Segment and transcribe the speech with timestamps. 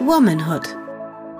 [0.00, 0.76] Womanhood.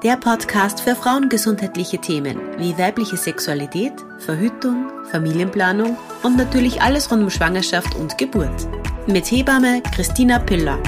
[0.04, 7.30] Der Podcast für frauengesundheitliche Themen wie weibliche Sexualität, Verhütung, Familienplanung und natürlich alles rund um
[7.30, 8.68] Schwangerschaft und Geburt.
[9.08, 10.78] Mit Hebamme Christina Piller.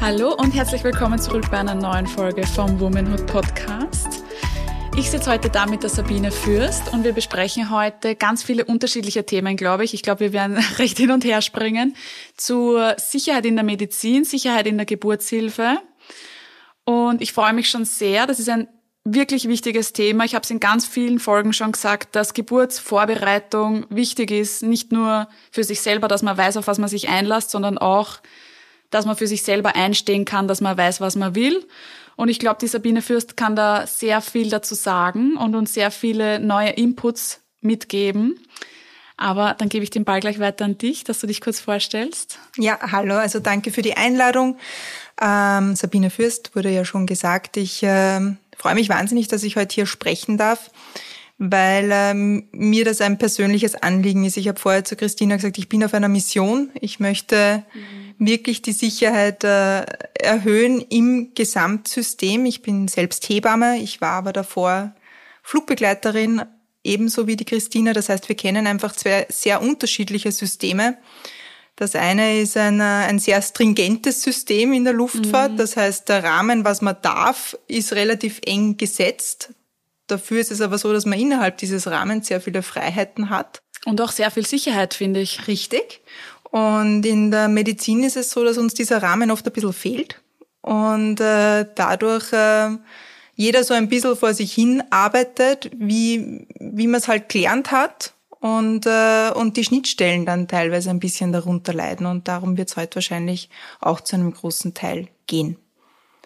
[0.00, 4.17] Hallo und herzlich willkommen zurück bei einer neuen Folge vom Womanhood Podcast.
[4.98, 9.24] Ich sitze heute da mit der Sabine Fürst und wir besprechen heute ganz viele unterschiedliche
[9.24, 9.94] Themen, glaube ich.
[9.94, 11.94] Ich glaube, wir werden recht hin und her springen
[12.36, 15.78] zur Sicherheit in der Medizin, Sicherheit in der Geburtshilfe.
[16.84, 18.26] Und ich freue mich schon sehr.
[18.26, 18.66] Das ist ein
[19.04, 20.24] wirklich wichtiges Thema.
[20.24, 25.28] Ich habe es in ganz vielen Folgen schon gesagt, dass Geburtsvorbereitung wichtig ist, nicht nur
[25.52, 28.18] für sich selber, dass man weiß, auf was man sich einlässt, sondern auch,
[28.90, 31.64] dass man für sich selber einstehen kann, dass man weiß, was man will.
[32.18, 35.92] Und ich glaube, die Sabine Fürst kann da sehr viel dazu sagen und uns sehr
[35.92, 38.40] viele neue Inputs mitgeben.
[39.16, 42.40] Aber dann gebe ich den Ball gleich weiter an dich, dass du dich kurz vorstellst.
[42.56, 44.58] Ja, hallo, also danke für die Einladung.
[45.22, 47.56] Ähm, Sabine Fürst wurde ja schon gesagt.
[47.56, 48.18] Ich äh,
[48.56, 50.72] freue mich wahnsinnig, dass ich heute hier sprechen darf,
[51.38, 54.36] weil ähm, mir das ein persönliches Anliegen ist.
[54.36, 56.70] Ich habe vorher zu Christina gesagt, ich bin auf einer Mission.
[56.80, 62.46] Ich möchte mhm wirklich die Sicherheit äh, erhöhen im Gesamtsystem.
[62.46, 64.94] Ich bin selbst Hebamme, ich war aber davor
[65.42, 66.42] Flugbegleiterin,
[66.84, 67.92] ebenso wie die Christina.
[67.92, 70.98] Das heißt, wir kennen einfach zwei sehr unterschiedliche Systeme.
[71.76, 75.52] Das eine ist ein, äh, ein sehr stringentes System in der Luftfahrt.
[75.52, 75.56] Mhm.
[75.58, 79.50] Das heißt, der Rahmen, was man darf, ist relativ eng gesetzt.
[80.08, 83.62] Dafür ist es aber so, dass man innerhalb dieses Rahmens sehr viele Freiheiten hat.
[83.84, 85.46] Und auch sehr viel Sicherheit, finde ich.
[85.46, 86.00] Richtig.
[86.50, 90.20] Und in der Medizin ist es so, dass uns dieser Rahmen oft ein bisschen fehlt
[90.62, 92.70] und äh, dadurch äh,
[93.34, 98.14] jeder so ein bisschen vor sich hin arbeitet, wie, wie man es halt gelernt hat
[98.40, 102.06] und, äh, und die Schnittstellen dann teilweise ein bisschen darunter leiden.
[102.06, 103.48] Und darum wird es heute wahrscheinlich
[103.80, 105.56] auch zu einem großen Teil gehen.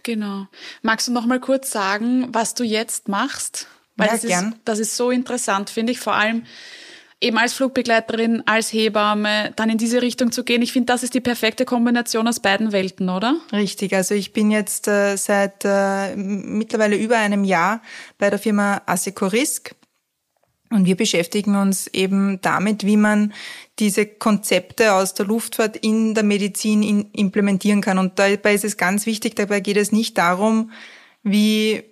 [0.03, 0.47] Genau.
[0.83, 3.69] Magst du noch mal kurz sagen, was du jetzt machst?
[3.97, 4.53] Weil ja, das, gern.
[4.53, 6.01] Ist, das ist so interessant, finde ich.
[6.01, 6.45] Vor allem,
[7.23, 10.63] eben als Flugbegleiterin, als Hebamme, dann in diese Richtung zu gehen.
[10.63, 13.37] Ich finde, das ist die perfekte Kombination aus beiden Welten, oder?
[13.53, 13.95] Richtig.
[13.95, 17.81] Also ich bin jetzt äh, seit äh, mittlerweile über einem Jahr
[18.19, 19.75] bei der Firma Assecorisk.
[20.71, 23.35] Und wir beschäftigen uns eben damit, wie man
[23.79, 27.99] diese Konzepte aus der Luftfahrt in der Medizin in, implementieren kann.
[27.99, 30.71] Und dabei ist es ganz wichtig, dabei geht es nicht darum,
[31.23, 31.92] wie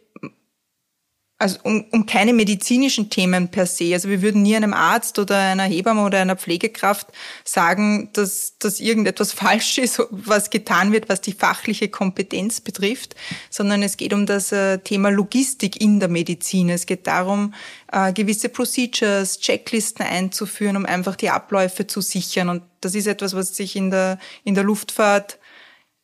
[1.41, 3.95] also um, um keine medizinischen Themen per se.
[3.95, 7.07] Also wir würden nie einem Arzt oder einer Hebamme oder einer Pflegekraft
[7.45, 13.17] sagen, dass, dass irgendetwas falsch ist, was getan wird, was die fachliche Kompetenz betrifft,
[13.49, 16.69] sondern es geht um das äh, Thema Logistik in der Medizin.
[16.69, 17.55] Es geht darum,
[17.91, 22.51] äh, gewisse Procedures, Checklisten einzuführen, um einfach die Abläufe zu sichern.
[22.51, 25.39] Und das ist etwas, was sich in der, in der Luftfahrt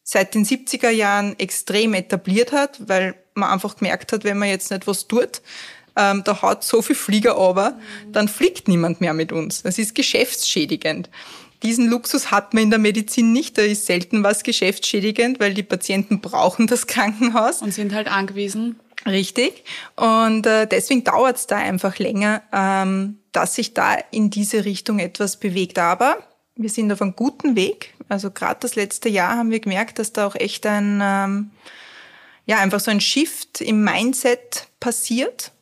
[0.02, 4.70] seit den 70er Jahren extrem etabliert hat, weil man einfach gemerkt hat, wenn man jetzt
[4.70, 5.42] nicht was tut,
[5.96, 7.78] ähm, da haut so viel Flieger aber,
[8.12, 9.62] dann fliegt niemand mehr mit uns.
[9.62, 11.08] Das ist geschäftsschädigend.
[11.62, 13.56] Diesen Luxus hat man in der Medizin nicht.
[13.56, 17.62] Da ist selten was geschäftsschädigend, weil die Patienten brauchen das Krankenhaus.
[17.62, 18.78] Und sind halt angewiesen.
[19.06, 19.64] Richtig.
[19.94, 24.98] Und äh, deswegen dauert es da einfach länger, ähm, dass sich da in diese Richtung
[24.98, 25.78] etwas bewegt.
[25.78, 26.18] Aber
[26.56, 27.94] wir sind auf einem guten Weg.
[28.08, 31.50] Also gerade das letzte Jahr haben wir gemerkt, dass da auch echt ein ähm,
[32.46, 35.52] ja einfach so ein Shift im Mindset passiert.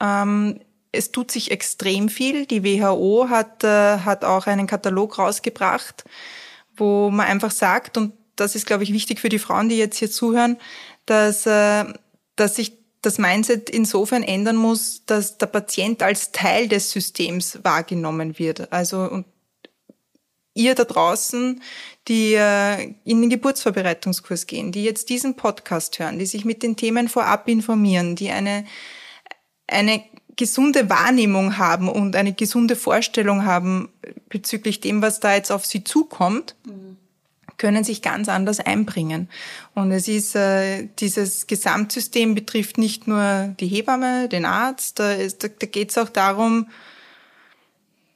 [0.00, 0.60] Ähm,
[0.90, 2.44] es tut sich extrem viel.
[2.46, 6.04] Die WHO hat, äh, hat auch einen Katalog rausgebracht,
[6.76, 9.98] wo man einfach sagt, und das ist, glaube ich, wichtig für die Frauen, die jetzt
[9.98, 10.58] hier zuhören,
[11.06, 11.84] dass, äh,
[12.36, 18.38] dass sich das Mindset insofern ändern muss, dass der Patient als Teil des Systems wahrgenommen
[18.38, 18.72] wird.
[18.72, 19.26] Also und
[20.54, 21.60] ihr da draußen,
[22.08, 26.76] die äh, in den Geburtsvorbereitungskurs gehen, die jetzt diesen Podcast hören, die sich mit den
[26.76, 28.64] Themen vorab informieren, die eine,
[29.66, 30.02] eine
[30.36, 33.90] gesunde Wahrnehmung haben und eine gesunde Vorstellung haben
[34.28, 36.96] bezüglich dem, was da jetzt auf sie zukommt, mhm.
[37.58, 39.28] können sich ganz anders einbringen.
[39.74, 45.44] Und es ist, äh, dieses Gesamtsystem betrifft nicht nur die Hebamme, den Arzt, da, ist,
[45.44, 46.66] da, da geht es auch darum,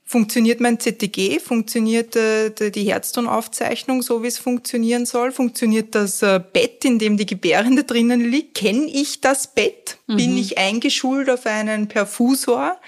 [0.08, 1.41] Funktioniert mein CTG?
[1.41, 5.32] Funktioniert äh, die Herztonaufzeichnung so, wie es funktionieren soll?
[5.32, 8.55] Funktioniert das äh, Bett, in dem die Gebärende drinnen liegt?
[8.55, 9.99] Kenne ich das Bett?
[10.06, 10.17] Mhm.
[10.17, 12.79] Bin ich eingeschult auf einen Perfusor?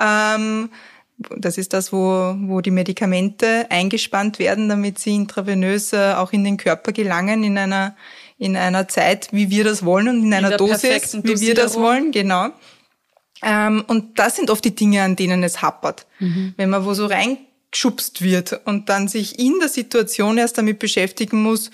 [0.00, 0.70] Ähm,
[1.36, 6.44] das ist das, wo, wo die Medikamente eingespannt werden, damit sie intravenös äh, auch in
[6.44, 7.94] den Körper gelangen in einer,
[8.38, 11.76] in einer Zeit, wie wir das wollen und in, in einer Dosis, wie wir das
[11.78, 12.52] wollen, genau.
[13.44, 16.06] Ähm, und das sind oft die Dinge, an denen es happert.
[16.18, 16.54] Mhm.
[16.56, 17.38] Wenn man wo so rein
[17.70, 21.70] geschubst wird und dann sich in der Situation erst damit beschäftigen muss,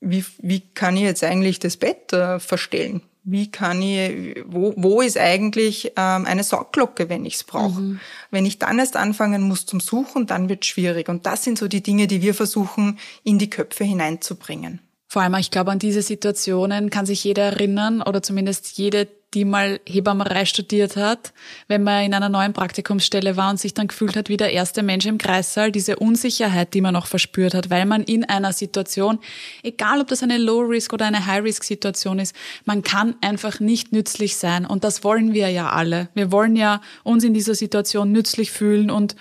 [0.00, 3.02] wie, wie kann ich jetzt eigentlich das Bett äh, verstellen?
[3.24, 7.80] Wie kann ich, wo, wo ist eigentlich ähm, eine Sorgglocke, wenn ich es brauche?
[7.80, 8.00] Mhm.
[8.32, 11.08] Wenn ich dann erst anfangen muss zum Suchen, dann wird schwierig.
[11.08, 14.80] Und das sind so die Dinge, die wir versuchen, in die Köpfe hineinzubringen.
[15.06, 19.44] Vor allem, ich glaube, an diese Situationen kann sich jeder erinnern oder zumindest jede, die
[19.44, 21.32] mal Hebammerei studiert hat,
[21.68, 24.82] wenn man in einer neuen Praktikumsstelle war und sich dann gefühlt hat wie der erste
[24.82, 29.18] Mensch im Kreissaal, diese Unsicherheit, die man noch verspürt hat, weil man in einer Situation,
[29.62, 34.66] egal ob das eine Low-Risk oder eine High-Risk-Situation ist, man kann einfach nicht nützlich sein.
[34.66, 36.08] Und das wollen wir ja alle.
[36.14, 39.16] Wir wollen ja uns in dieser Situation nützlich fühlen und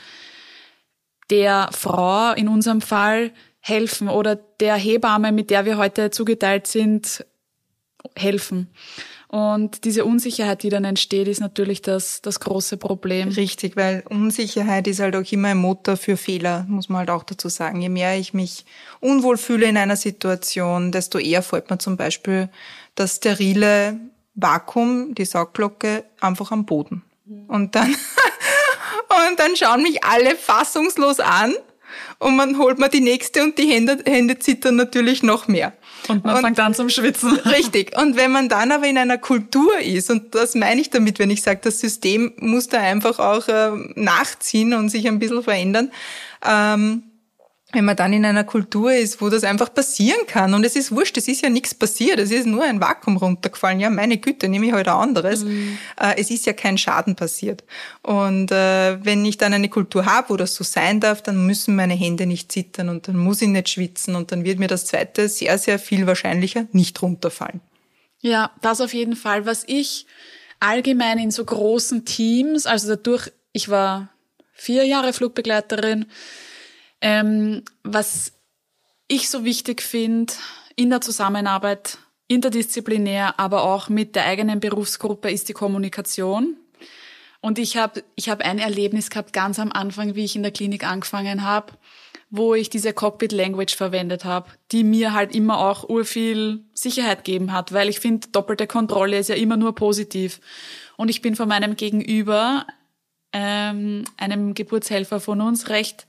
[1.30, 3.32] der Frau in unserem Fall
[3.62, 7.26] helfen oder der Hebamme, mit der wir heute zugeteilt sind,
[8.16, 8.70] helfen.
[9.32, 13.30] Und diese Unsicherheit, die dann entsteht, ist natürlich das, das große Problem.
[13.30, 17.24] Richtig, weil Unsicherheit ist halt auch immer ein Motor für Fehler, muss man halt auch
[17.24, 17.82] dazu sagen.
[17.82, 18.66] Je mehr ich mich
[19.00, 22.50] unwohl fühle in einer Situation, desto eher folgt mir zum Beispiel
[22.96, 24.02] das sterile
[24.36, 27.02] Vakuum, die Saugglocke, einfach am Boden.
[27.24, 27.46] Mhm.
[27.46, 27.88] Und dann,
[29.30, 31.54] und dann schauen mich alle fassungslos an
[32.20, 35.74] und man holt mir die nächste und die Hände, Hände zittern natürlich noch mehr.
[36.08, 37.38] Und man und, fängt an zum Schwitzen.
[37.46, 37.98] Richtig.
[37.98, 41.30] Und wenn man dann aber in einer Kultur ist, und das meine ich damit, wenn
[41.30, 45.92] ich sage, das System muss da einfach auch äh, nachziehen und sich ein bisschen verändern,
[46.46, 47.04] ähm,
[47.74, 50.92] wenn man dann in einer Kultur ist, wo das einfach passieren kann und es ist
[50.92, 54.50] wurscht, es ist ja nichts passiert, es ist nur ein Vakuum runtergefallen, ja meine Güte,
[54.50, 55.44] nehme ich halt ein anderes.
[55.44, 55.78] Mhm.
[56.00, 57.64] Äh, es ist ja kein Schaden passiert.
[58.02, 61.76] Und äh, wenn ich dann eine Kultur habe, wo das so sein darf, dann müssen
[61.76, 64.86] meine Hände nicht zittern und dann muss ich nicht schwitzen und dann wird mir das
[64.86, 67.62] zweite sehr, sehr viel wahrscheinlicher nicht runterfallen.
[68.20, 69.46] Ja, das auf jeden Fall.
[69.46, 70.06] Was ich
[70.60, 74.10] allgemein in so großen Teams, also dadurch, ich war
[74.54, 76.06] vier Jahre Flugbegleiterin,
[77.02, 78.34] ähm, was
[79.08, 80.34] ich so wichtig finde
[80.76, 86.56] in der Zusammenarbeit, interdisziplinär, aber auch mit der eigenen Berufsgruppe, ist die Kommunikation.
[87.42, 90.52] Und ich habe ich hab ein Erlebnis gehabt ganz am Anfang, wie ich in der
[90.52, 91.74] Klinik angefangen habe,
[92.30, 97.52] wo ich diese Cockpit Language verwendet habe, die mir halt immer auch urviel Sicherheit gegeben
[97.52, 100.40] hat, weil ich finde, doppelte Kontrolle ist ja immer nur positiv.
[100.96, 102.66] Und ich bin von meinem Gegenüber,
[103.34, 106.06] ähm, einem Geburtshelfer von uns, recht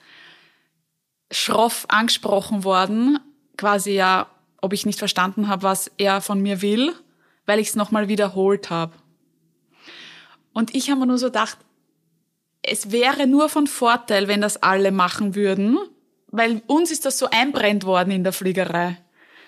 [1.32, 3.18] schroff angesprochen worden,
[3.56, 4.28] quasi ja,
[4.60, 6.94] ob ich nicht verstanden habe, was er von mir will,
[7.46, 8.92] weil ich es nochmal wiederholt habe.
[10.52, 11.58] Und ich habe mir nur so gedacht,
[12.62, 15.78] es wäre nur von Vorteil, wenn das alle machen würden,
[16.28, 18.98] weil uns ist das so einbrennt worden in der Fliegerei.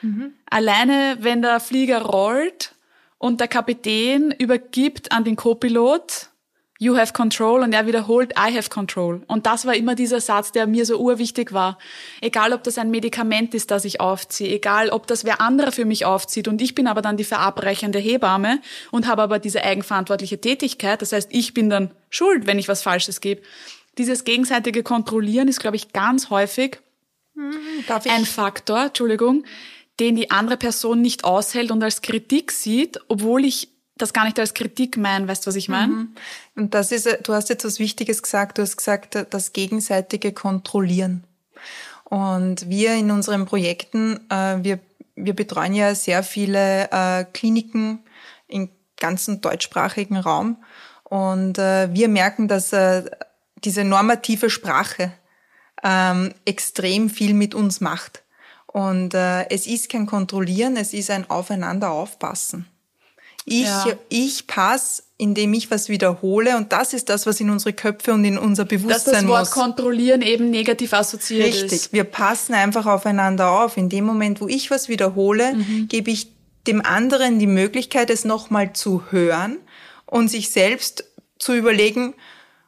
[0.03, 0.33] Mhm.
[0.51, 2.75] Alleine, wenn der Flieger rollt
[3.19, 6.31] und der Kapitän übergibt an den Co-Pilot,
[6.85, 9.23] You have control und er wiederholt I have control.
[9.27, 11.79] Und das war immer dieser Satz, der mir so urwichtig war.
[12.21, 15.87] Egal, ob das ein Medikament ist, das ich aufziehe, egal, ob das wer anderer für
[15.87, 18.61] mich aufzieht und ich bin aber dann die verabreichende Hebamme
[18.91, 21.01] und habe aber diese eigenverantwortliche Tätigkeit.
[21.01, 23.41] Das heißt, ich bin dann schuld, wenn ich was Falsches gebe.
[23.97, 26.81] Dieses gegenseitige Kontrollieren ist, glaube ich, ganz häufig
[27.35, 29.45] hm, ein Faktor, Entschuldigung,
[30.01, 34.39] den die andere Person nicht aushält und als Kritik sieht, obwohl ich das gar nicht
[34.39, 35.93] als Kritik meinen, weißt du, was ich meine?
[35.93, 36.15] Mhm.
[36.57, 41.25] Und das ist, du hast jetzt was Wichtiges gesagt, du hast gesagt, das gegenseitige Kontrollieren.
[42.05, 44.81] Und wir in unseren Projekten, äh, wir,
[45.15, 48.01] wir betreuen ja sehr viele äh, Kliniken
[48.49, 48.69] im
[48.99, 50.57] ganzen deutschsprachigen Raum.
[51.05, 53.05] Und äh, wir merken, dass äh,
[53.65, 55.13] diese normative Sprache
[55.83, 58.23] ähm, extrem viel mit uns macht.
[58.67, 62.67] Und äh, es ist kein Kontrollieren, es ist ein Aufeinander aufpassen.
[63.47, 63.87] Ich, ja.
[64.09, 68.25] ich passe, indem ich was wiederhole und das ist das, was in unsere Köpfe und
[68.25, 69.05] in unser Bewusstsein muss.
[69.05, 69.51] Dass das Wort muss.
[69.51, 71.65] kontrollieren eben negativ assoziiert Richtig.
[71.65, 71.73] ist.
[71.73, 73.77] Richtig, wir passen einfach aufeinander auf.
[73.77, 75.89] In dem Moment, wo ich was wiederhole, mhm.
[75.89, 76.33] gebe ich
[76.67, 79.59] dem anderen die Möglichkeit, es nochmal zu hören
[80.07, 81.05] und sich selbst
[81.39, 82.15] zu überlegen,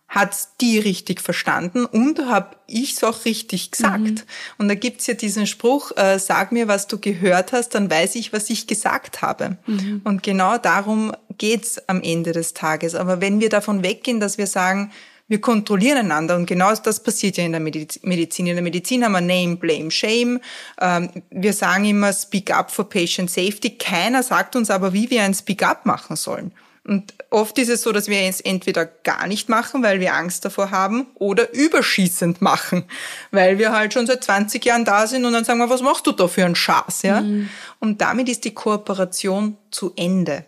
[0.08, 4.00] hat's die richtig verstanden und habe ich's auch richtig gesagt.
[4.00, 4.22] Mhm.
[4.58, 8.14] Und da gibt's ja diesen Spruch, äh, sag mir, was du gehört hast, dann weiß
[8.14, 9.56] ich, was ich gesagt habe.
[9.66, 10.02] Mhm.
[10.04, 12.94] Und genau darum geht's am Ende des Tages.
[12.94, 14.92] Aber wenn wir davon weggehen, dass wir sagen,
[15.28, 18.46] wir kontrollieren einander und genau das passiert ja in der Medizin.
[18.46, 20.40] In der Medizin haben wir Name, Blame, Shame.
[20.80, 23.70] Ähm, wir sagen immer Speak up for Patient Safety.
[23.70, 26.52] Keiner sagt uns aber, wie wir ein Speak up machen sollen.
[26.86, 30.44] Und oft ist es so, dass wir es entweder gar nicht machen, weil wir Angst
[30.44, 32.84] davor haben, oder überschießend machen,
[33.32, 36.06] weil wir halt schon seit 20 Jahren da sind und dann sagen wir, was machst
[36.06, 37.22] du da für einen Schaß, ja?
[37.22, 37.48] Mhm.
[37.80, 40.44] Und damit ist die Kooperation zu Ende.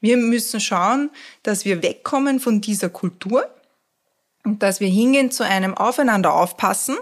[0.00, 1.10] Wir müssen schauen,
[1.42, 3.46] dass wir wegkommen von dieser Kultur,
[4.44, 6.96] Und dass wir hingehen zu einem Aufeinander aufpassen,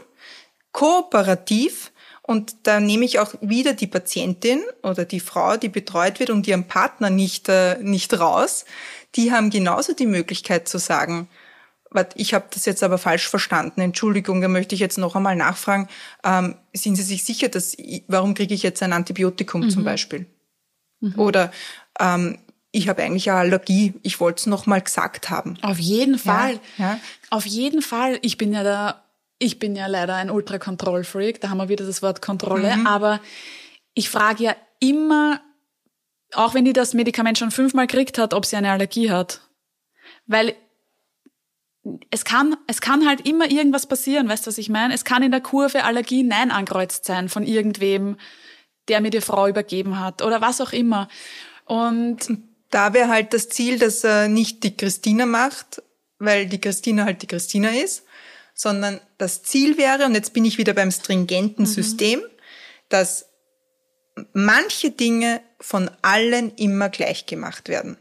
[0.73, 1.93] kooperativ,
[2.29, 6.47] und da nehme ich auch wieder die Patientin oder die Frau, die betreut wird und
[6.47, 8.67] ihren Partner nicht, äh, nicht raus.
[9.15, 11.29] Die haben genauso die Möglichkeit zu sagen,
[12.17, 13.81] ich habe das jetzt aber falsch verstanden.
[13.81, 15.89] Entschuldigung, da möchte ich jetzt noch einmal nachfragen.
[16.23, 17.75] Ähm, sind Sie sich sicher, dass
[18.09, 19.71] warum kriege ich jetzt ein Antibiotikum mhm.
[19.71, 20.27] zum Beispiel?
[21.01, 21.19] Mhm.
[21.19, 21.51] Oder
[21.99, 22.41] ähm,
[22.73, 23.95] ich habe eigentlich eine Allergie.
[24.03, 25.57] Ich wollte es noch mal gesagt haben.
[25.63, 26.61] Auf jeden Fall.
[26.77, 27.01] Ja, ja.
[27.31, 28.19] Auf jeden Fall.
[28.21, 29.03] Ich bin ja da.
[29.39, 31.41] Ich bin ja leider ein Ultra-Kontroll-Freak.
[31.41, 32.77] Da haben wir wieder das Wort Kontrolle.
[32.77, 32.87] Mhm.
[32.87, 33.21] Aber
[33.95, 35.41] ich frage ja immer,
[36.33, 39.41] auch wenn die das Medikament schon fünfmal gekriegt hat, ob sie eine Allergie hat.
[40.27, 40.55] Weil
[42.11, 44.95] es kann, es kann halt immer irgendwas passieren, weißt du, was ich meine?
[44.95, 48.17] Es kann in der Kurve Allergie Nein ankreuzt sein von irgendwem,
[48.89, 51.09] der mir die Frau übergeben hat oder was auch immer.
[51.65, 52.29] Und
[52.71, 55.83] da wäre halt das Ziel, dass er nicht die Christina macht,
[56.19, 58.05] weil die Christina halt die Christina ist,
[58.59, 61.69] sondern das Ziel wäre, und jetzt bin ich wieder beim stringenten mhm.
[61.69, 62.21] System,
[62.89, 63.27] dass
[64.33, 67.97] manche Dinge von allen immer gleich gemacht werden.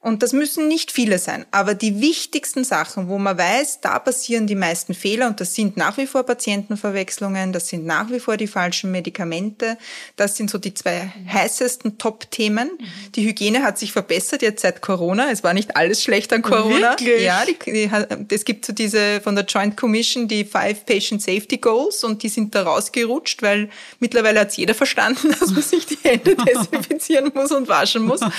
[0.00, 4.46] Und das müssen nicht viele sein, aber die wichtigsten Sachen, wo man weiß, da passieren
[4.46, 8.36] die meisten Fehler und das sind nach wie vor Patientenverwechslungen, das sind nach wie vor
[8.36, 9.76] die falschen Medikamente,
[10.14, 12.70] das sind so die zwei heißesten Top-Themen.
[12.78, 13.12] Mhm.
[13.16, 15.32] Die Hygiene hat sich verbessert jetzt seit Corona.
[15.32, 16.90] Es war nicht alles schlecht an Corona.
[16.90, 17.24] Wirklich?
[17.24, 21.56] Ja, die, die, es gibt so diese von der Joint Commission die Five Patient Safety
[21.56, 25.98] Goals und die sind da rausgerutscht, weil mittlerweile hat jeder verstanden, dass man sich die
[26.02, 28.20] Hände desinfizieren muss und waschen muss.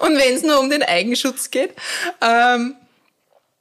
[0.00, 1.74] und wenn es nur um den Eigenschutz geht.
[2.20, 2.76] Ähm,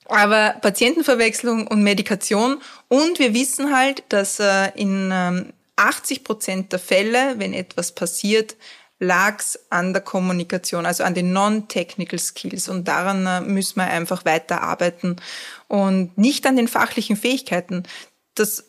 [0.05, 2.61] aber Patientenverwechslung und Medikation.
[2.87, 8.55] Und wir wissen halt, dass äh, in ähm, 80 Prozent der Fälle, wenn etwas passiert,
[8.99, 12.69] lag's an der Kommunikation, also an den non-technical skills.
[12.69, 15.17] Und daran äh, müssen wir einfach weiter arbeiten
[15.67, 17.83] und nicht an den fachlichen Fähigkeiten.
[18.35, 18.65] Das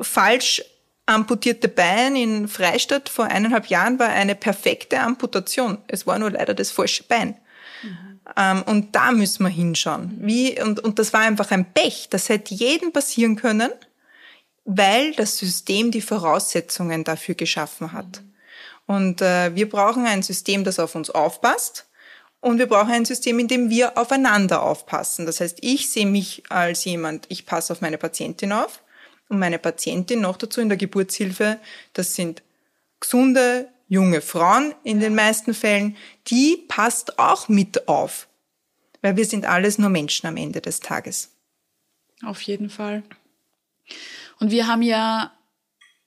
[0.00, 0.62] falsch
[1.06, 5.78] amputierte Bein in Freistadt vor eineinhalb Jahren war eine perfekte Amputation.
[5.86, 7.36] Es war nur leider das falsche Bein.
[7.82, 8.62] Mhm.
[8.66, 10.18] Und da müssen wir hinschauen.
[10.20, 12.08] Wie, und, und das war einfach ein Pech.
[12.10, 13.70] Das hätte jedem passieren können,
[14.64, 18.22] weil das System die Voraussetzungen dafür geschaffen hat.
[18.86, 21.86] Und äh, wir brauchen ein System, das auf uns aufpasst.
[22.40, 25.24] Und wir brauchen ein System, in dem wir aufeinander aufpassen.
[25.24, 28.82] Das heißt, ich sehe mich als jemand, ich passe auf meine Patientin auf
[29.28, 31.58] und meine Patientin noch dazu in der Geburtshilfe,
[31.92, 32.42] das sind
[33.00, 35.96] gesunde, junge Frauen in den meisten Fällen,
[36.28, 38.28] die passt auch mit auf.
[39.02, 41.30] Weil wir sind alles nur Menschen am Ende des Tages.
[42.24, 43.02] Auf jeden Fall.
[44.40, 45.32] Und wir haben ja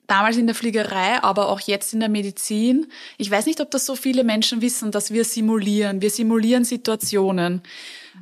[0.07, 2.87] damals in der Fliegerei, aber auch jetzt in der Medizin.
[3.17, 6.01] Ich weiß nicht, ob das so viele Menschen wissen, dass wir simulieren.
[6.01, 7.61] Wir simulieren Situationen.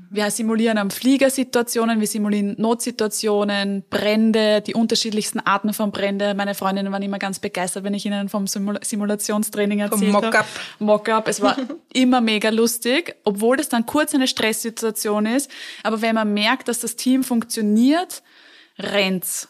[0.09, 6.33] Wir simulieren am Flieger Situationen, wir simulieren Notsituationen, Brände, die unterschiedlichsten Arten von Brände.
[6.33, 10.27] Meine Freundinnen waren immer ganz begeistert, wenn ich ihnen vom Simul Simulationstraining erzählt habe.
[10.27, 10.45] Mockup.
[10.79, 11.27] Mockup.
[11.27, 11.57] Es war
[11.93, 15.51] immer mega lustig, obwohl das dann kurz eine Stresssituation ist.
[15.83, 18.23] Aber wenn man merkt, dass das Team funktioniert,
[18.79, 19.49] rennt's.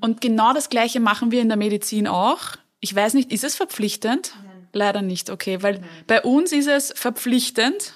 [0.00, 2.40] Und genau das Gleiche machen wir in der Medizin auch.
[2.80, 4.34] Ich weiß nicht, ist es verpflichtend?
[4.72, 5.88] Leider nicht, okay, weil Nein.
[6.06, 7.94] bei uns ist es verpflichtend.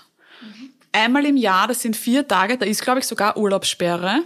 [0.93, 4.23] Einmal im Jahr, das sind vier Tage, da ist, glaube ich, sogar Urlaubssperre,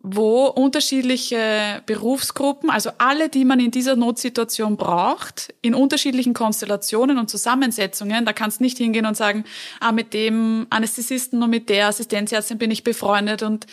[0.00, 7.30] wo unterschiedliche Berufsgruppen, also alle, die man in dieser Notsituation braucht, in unterschiedlichen Konstellationen und
[7.30, 9.44] Zusammensetzungen, da kannst nicht hingehen und sagen,
[9.80, 13.66] ah, mit dem Anästhesisten und mit der Assistenzärztin bin ich befreundet und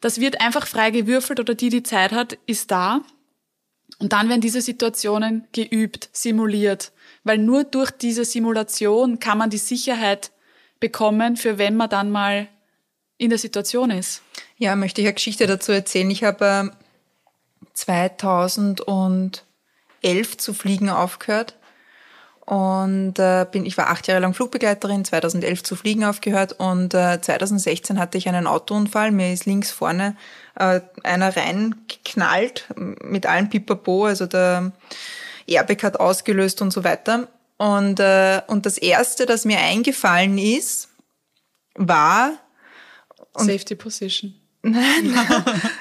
[0.00, 3.02] das wird einfach frei gewürfelt oder die, die Zeit hat, ist da.
[3.98, 6.92] Und dann werden diese Situationen geübt, simuliert.
[7.24, 10.30] Weil nur durch diese Simulation kann man die Sicherheit
[10.80, 12.48] bekommen, für wenn man dann mal
[13.16, 14.22] in der Situation ist.
[14.56, 16.10] Ja, möchte ich eine Geschichte dazu erzählen.
[16.10, 18.92] Ich habe äh, 2011
[20.36, 21.56] zu fliegen aufgehört
[22.48, 27.20] und äh, bin, ich war acht Jahre lang Flugbegleiterin, 2011 zu fliegen aufgehört und äh,
[27.20, 29.10] 2016 hatte ich einen Autounfall.
[29.10, 30.16] Mir ist links vorne
[30.54, 34.72] äh, einer reingeknallt mit allen Pipapo, also der
[35.46, 37.28] Airbag hat ausgelöst und so weiter.
[37.58, 40.88] Und, äh, und das Erste, das mir eingefallen ist,
[41.74, 42.32] war...
[43.36, 44.34] Safety Position.
[44.62, 45.14] Nein,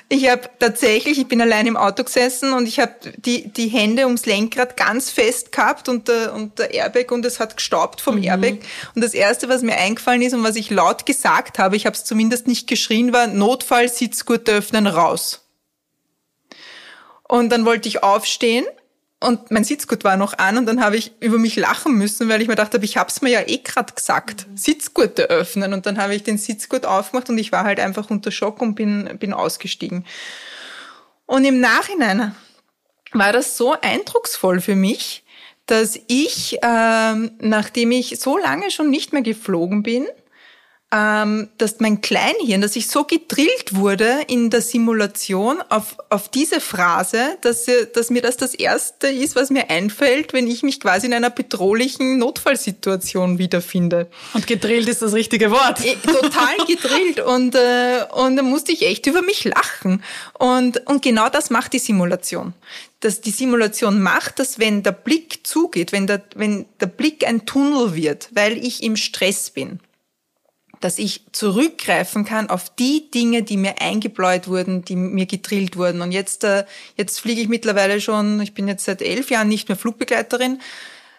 [0.07, 4.05] ich habe tatsächlich, ich bin allein im Auto gesessen und ich habe die, die Hände
[4.05, 8.17] ums Lenkrad ganz fest gehabt und der, und der Airbag und es hat gestaubt vom
[8.17, 8.23] mhm.
[8.23, 8.59] Airbag.
[8.93, 11.95] Und das Erste, was mir eingefallen ist und was ich laut gesagt habe, ich habe
[11.95, 15.43] es zumindest nicht geschrien, war Notfall, Sitzgurte öffnen, raus.
[17.23, 18.65] Und dann wollte ich aufstehen
[19.19, 22.41] und mein Sitzgurt war noch an und dann habe ich über mich lachen müssen, weil
[22.41, 24.57] ich mir dachte, ich habe es mir ja eh gerade gesagt, mhm.
[24.57, 25.73] Sitzgurte öffnen.
[25.73, 28.75] Und dann habe ich den Sitzgurt aufgemacht und ich war halt einfach unter Schock und
[28.75, 30.05] bin, bin ausgestiegen.
[31.25, 32.35] Und im Nachhinein
[33.11, 35.23] war das so eindrucksvoll für mich,
[35.65, 40.05] dass ich, ähm, nachdem ich so lange schon nicht mehr geflogen bin,
[40.89, 46.61] ähm, dass mein Kleinhirn, dass ich so gedrillt wurde in der Simulation auf, auf diese
[46.61, 51.07] Phrase, dass, dass mir das das Erste ist, was mir einfällt, wenn ich mich quasi
[51.07, 54.07] in einer bedrohlichen Notfallsituation wiederfinde.
[54.33, 55.83] Und gedrillt ist das richtige Wort.
[55.83, 60.01] Äh, total gedrillt und, äh, und da musste ich echt über mich lachen.
[60.39, 62.53] Und, und genau das macht die Simulation
[62.99, 67.45] dass die Simulation macht, dass wenn der Blick zugeht, wenn der, wenn der Blick ein
[67.45, 69.79] Tunnel wird, weil ich im Stress bin,
[70.79, 76.01] dass ich zurückgreifen kann auf die Dinge, die mir eingebläut wurden, die mir gedrillt wurden.
[76.01, 76.65] Und jetzt, äh,
[76.95, 80.59] jetzt fliege ich mittlerweile schon, ich bin jetzt seit elf Jahren nicht mehr Flugbegleiterin,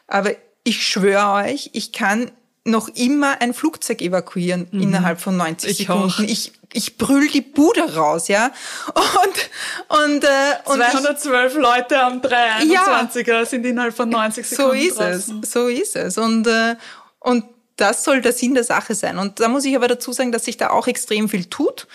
[0.07, 0.33] aber
[0.65, 2.31] ich schwöre euch, ich kann
[2.65, 4.83] noch immer ein Flugzeug evakuieren mhm.
[4.83, 6.11] innerhalb von 90 ich Sekunden.
[6.11, 6.19] Auch.
[6.21, 8.53] Ich, ich brüll die Bude raus, ja.
[8.95, 10.29] Und, und, äh,
[10.67, 14.71] und 212 ich, Leute am 321er ja, sind innerhalb von 90 Sekunden.
[14.71, 15.41] So ist draußen.
[15.43, 16.19] es, so ist es.
[16.19, 16.77] Und, äh,
[17.21, 17.45] und
[17.79, 19.19] das soll der Sinn der Sache sein.
[19.19, 21.87] Und da muss ich aber dazu sagen, dass sich da auch extrem viel tut.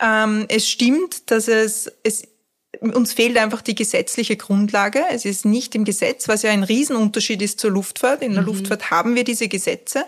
[0.00, 2.28] Ähm, es stimmt, dass es, es
[2.80, 5.04] uns fehlt einfach die gesetzliche Grundlage.
[5.10, 8.22] Es ist nicht im Gesetz, was ja ein Riesenunterschied ist zur Luftfahrt.
[8.22, 8.48] In der mhm.
[8.48, 10.04] Luftfahrt haben wir diese Gesetze,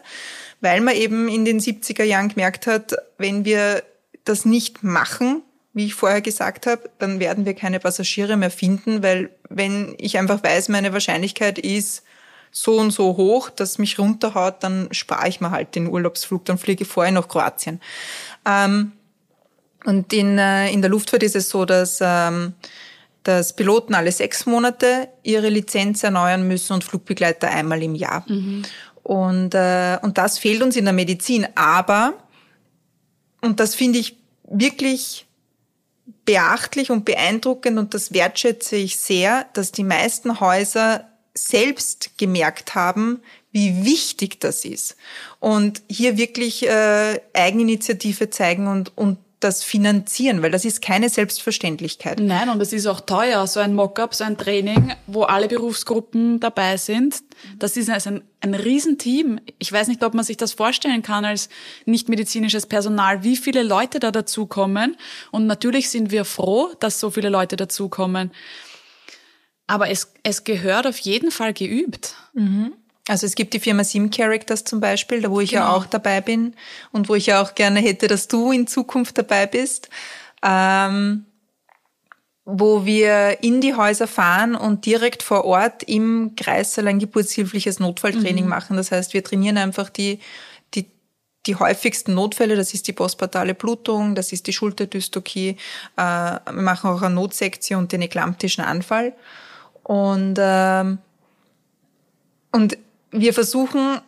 [0.61, 3.83] weil man eben in den 70er Jahren gemerkt hat, wenn wir
[4.25, 5.43] das nicht machen,
[5.73, 10.19] wie ich vorher gesagt habe, dann werden wir keine Passagiere mehr finden, weil wenn ich
[10.19, 12.03] einfach weiß, meine Wahrscheinlichkeit ist
[12.59, 16.57] so und so hoch, dass mich runterhaut, dann spare ich mir halt den Urlaubsflug, dann
[16.57, 17.83] fliege ich vorher nach Kroatien.
[18.47, 18.93] Ähm,
[19.85, 22.55] und in, äh, in der Luftfahrt ist es so, dass, ähm,
[23.25, 28.25] dass Piloten alle sechs Monate ihre Lizenz erneuern müssen und Flugbegleiter einmal im Jahr.
[28.27, 28.63] Mhm.
[29.03, 31.47] Und, äh, und das fehlt uns in der Medizin.
[31.57, 32.15] Aber,
[33.43, 35.27] und das finde ich wirklich
[36.25, 41.05] beachtlich und beeindruckend und das wertschätze ich sehr, dass die meisten Häuser
[41.37, 43.21] selbst gemerkt haben,
[43.53, 44.97] wie wichtig das ist.
[45.41, 52.21] Und hier wirklich äh, Eigeninitiative zeigen und, und das finanzieren, weil das ist keine Selbstverständlichkeit.
[52.21, 56.41] Nein, und es ist auch teuer, so ein Mockup, so ein Training, wo alle Berufsgruppen
[56.41, 57.23] dabei sind.
[57.59, 59.39] Das ist ein, ein Riesenteam.
[59.59, 61.51] Ich weiß nicht, ob man sich das vorstellen kann als
[61.85, 64.97] nicht medizinisches Personal, wie viele Leute da dazukommen.
[65.33, 68.33] Und natürlich sind wir froh, dass so viele Leute dazukommen.
[69.67, 72.15] Aber es, es gehört auf jeden Fall geübt.
[72.35, 72.73] Mhm.
[73.09, 75.63] Also es gibt die Firma Sim Characters zum Beispiel, da wo ich genau.
[75.63, 76.55] ja auch dabei bin
[76.93, 79.89] und wo ich ja auch gerne hätte, dass du in Zukunft dabei bist.
[80.43, 81.27] Ähm,
[82.49, 88.45] wo wir in die Häuser fahren und direkt vor Ort im Kreissaal ein geburtshilfliches Notfalltraining
[88.45, 88.51] mhm.
[88.51, 88.77] machen.
[88.77, 90.21] Das heißt, wir trainieren einfach die,
[90.75, 90.87] die,
[91.47, 92.55] die häufigsten Notfälle.
[92.55, 95.57] Das ist die postpartale Blutung, das ist die Schulterdystokie.
[95.97, 99.13] Äh, wir machen auch eine Notsektion und den eklamptischen Anfall.
[99.87, 100.99] Und, ähm,
[102.51, 102.77] und
[103.13, 104.01] wir versuchen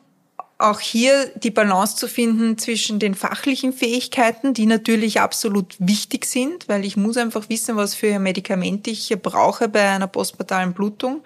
[0.59, 6.69] auch hier die Balance zu finden zwischen den fachlichen Fähigkeiten, die natürlich absolut wichtig sind,
[6.69, 11.23] weil ich muss einfach wissen, was für Medikamente ich brauche bei einer postpartalen Blutung.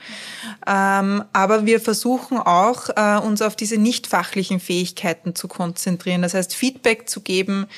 [0.67, 6.21] Ähm, aber wir versuchen auch, äh, uns auf diese nicht fachlichen Fähigkeiten zu konzentrieren.
[6.21, 7.69] Das heißt, Feedback zu geben,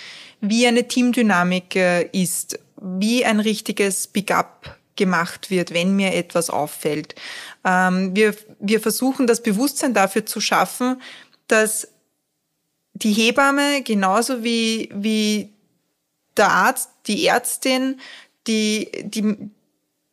[0.40, 7.14] wie eine Teamdynamik äh, ist, wie ein richtiges Big-up gemacht wird, wenn mir etwas auffällt.
[7.64, 11.00] Ähm, wir, wir versuchen das Bewusstsein dafür zu schaffen,
[11.48, 11.88] dass
[12.94, 15.52] die Hebamme genauso wie, wie
[16.36, 18.00] der Arzt, die Ärztin,
[18.46, 19.50] die, die,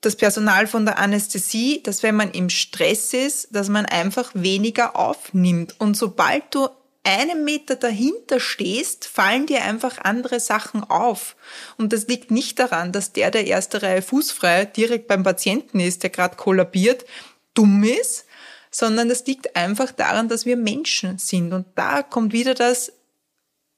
[0.01, 4.95] das Personal von der Anästhesie, dass wenn man im Stress ist, dass man einfach weniger
[4.95, 5.75] aufnimmt.
[5.79, 6.69] Und sobald du
[7.03, 11.35] einem Meter dahinter stehst, fallen dir einfach andere Sachen auf.
[11.77, 16.03] Und das liegt nicht daran, dass der der erste Reihe fußfrei direkt beim Patienten ist,
[16.03, 17.05] der gerade kollabiert,
[17.53, 18.25] dumm ist,
[18.69, 21.53] sondern das liegt einfach daran, dass wir Menschen sind.
[21.53, 22.93] Und da kommt wieder das,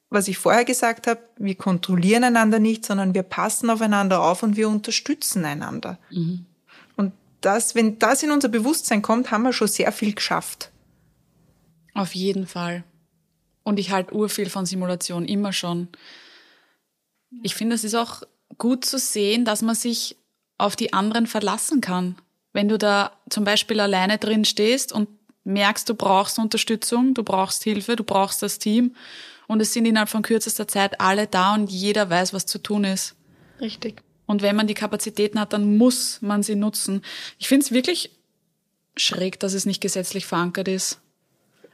[0.09, 4.57] was ich vorher gesagt habe, wir kontrollieren einander nicht, sondern wir passen aufeinander auf und
[4.57, 5.97] wir unterstützen einander.
[6.11, 6.45] Mhm.
[6.95, 10.71] Und das, wenn das in unser Bewusstsein kommt, haben wir schon sehr viel geschafft.
[11.95, 12.83] Auf jeden Fall.
[13.63, 15.87] Und ich halte urviel von Simulation, immer schon.
[17.41, 18.23] Ich finde, es ist auch
[18.57, 20.17] gut zu sehen, dass man sich
[20.57, 22.15] auf die anderen verlassen kann.
[22.51, 25.09] Wenn du da zum Beispiel alleine drin stehst und
[25.43, 28.95] merkst, du brauchst Unterstützung, du brauchst Hilfe, du brauchst das Team
[29.47, 32.83] und es sind innerhalb von kürzester Zeit alle da und jeder weiß, was zu tun
[32.83, 33.15] ist.
[33.59, 34.01] Richtig.
[34.25, 37.01] Und wenn man die Kapazitäten hat, dann muss man sie nutzen.
[37.39, 38.11] Ich finde es wirklich
[38.95, 40.99] schräg, dass es nicht gesetzlich verankert ist.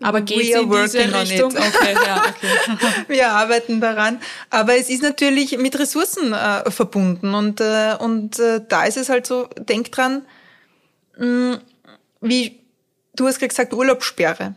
[0.01, 1.51] Aber geht We are in diese Richtung?
[1.51, 3.03] Okay, ja, okay.
[3.07, 4.21] Wir arbeiten daran.
[4.49, 7.33] Aber es ist natürlich mit Ressourcen äh, verbunden.
[7.33, 10.25] Und, äh, und äh, da ist es halt so, denk dran,
[11.17, 11.59] mh,
[12.21, 12.59] wie
[13.15, 14.55] du hast gerade gesagt, Urlaubssperre.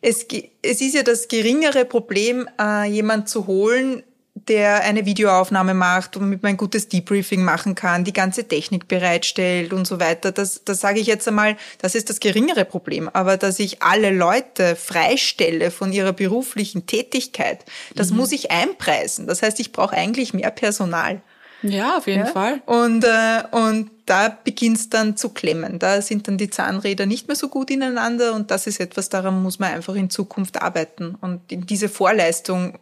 [0.00, 0.26] Es,
[0.62, 4.04] es ist ja das geringere Problem, äh, jemand zu holen,
[4.48, 9.72] der eine Videoaufnahme macht, womit man ein gutes Debriefing machen kann, die ganze Technik bereitstellt
[9.72, 10.32] und so weiter.
[10.32, 13.08] Das, das sage ich jetzt einmal, das ist das geringere Problem.
[13.12, 19.26] Aber dass ich alle Leute freistelle von ihrer beruflichen Tätigkeit, das muss ich einpreisen.
[19.26, 21.20] Das heißt, ich brauche eigentlich mehr Personal.
[21.62, 22.32] Ja, auf jeden Ja?
[22.32, 22.60] Fall.
[22.66, 25.78] Und, äh, und da beginnt's dann zu klemmen.
[25.78, 29.42] Da sind dann die Zahnräder nicht mehr so gut ineinander und das ist etwas, daran
[29.42, 31.16] muss man einfach in Zukunft arbeiten.
[31.22, 32.78] Und in diese Vorleistung,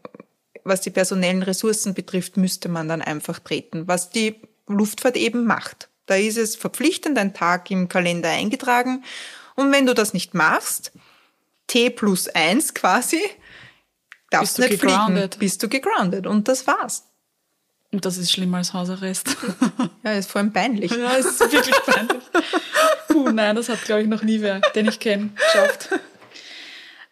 [0.65, 5.89] was die personellen Ressourcen betrifft, müsste man dann einfach treten, was die Luftfahrt eben macht.
[6.07, 9.05] Da ist es verpflichtend, ein Tag im Kalender eingetragen.
[9.55, 10.93] Und wenn du das nicht machst,
[11.67, 13.21] T plus eins quasi,
[14.31, 16.27] darfst Bist du nicht fliegen, bist du gegroundet.
[16.27, 17.05] Und das war's.
[17.93, 19.37] Und das ist schlimmer als Hausarrest.
[20.05, 20.91] Ja, ist vor allem peinlich.
[20.91, 22.25] Ja, ist wirklich peinlich.
[23.07, 25.91] Puh, nein, das hat, glaube ich, noch nie wer, den ich kenne, geschafft.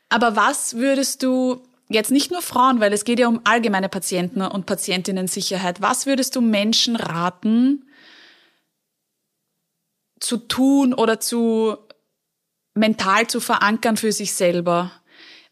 [0.08, 4.40] Aber was würdest du jetzt nicht nur Frauen, weil es geht ja um allgemeine Patienten
[4.42, 7.85] und Patientinnen-Sicherheit, was würdest du Menschen raten,
[10.20, 11.76] zu tun oder zu
[12.74, 14.92] mental zu verankern für sich selber?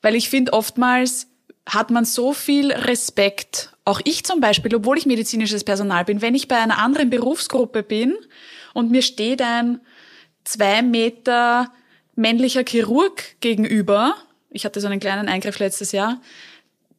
[0.00, 1.26] Weil ich finde, oftmals
[1.66, 6.34] hat man so viel Respekt, auch ich zum Beispiel, obwohl ich medizinisches Personal bin, wenn
[6.34, 8.16] ich bei einer anderen Berufsgruppe bin
[8.74, 9.80] und mir steht ein
[10.44, 11.72] zwei Meter
[12.14, 14.14] männlicher Chirurg gegenüber,
[14.50, 16.20] ich hatte so einen kleinen Eingriff letztes Jahr,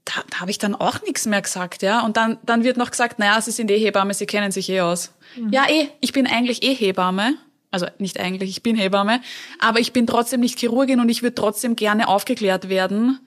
[0.05, 2.03] da, da habe ich dann auch nichts mehr gesagt, ja.
[2.05, 4.81] Und dann, dann wird noch gesagt, naja, Sie sind eh Hebamme, Sie kennen sich eh
[4.81, 5.13] aus.
[5.51, 7.35] Ja, eh, ich bin eigentlich eh Hebamme.
[7.71, 9.21] Also nicht eigentlich, ich bin Hebamme,
[9.59, 13.19] aber ich bin trotzdem nicht Chirurgin und ich würde trotzdem gerne aufgeklärt werden,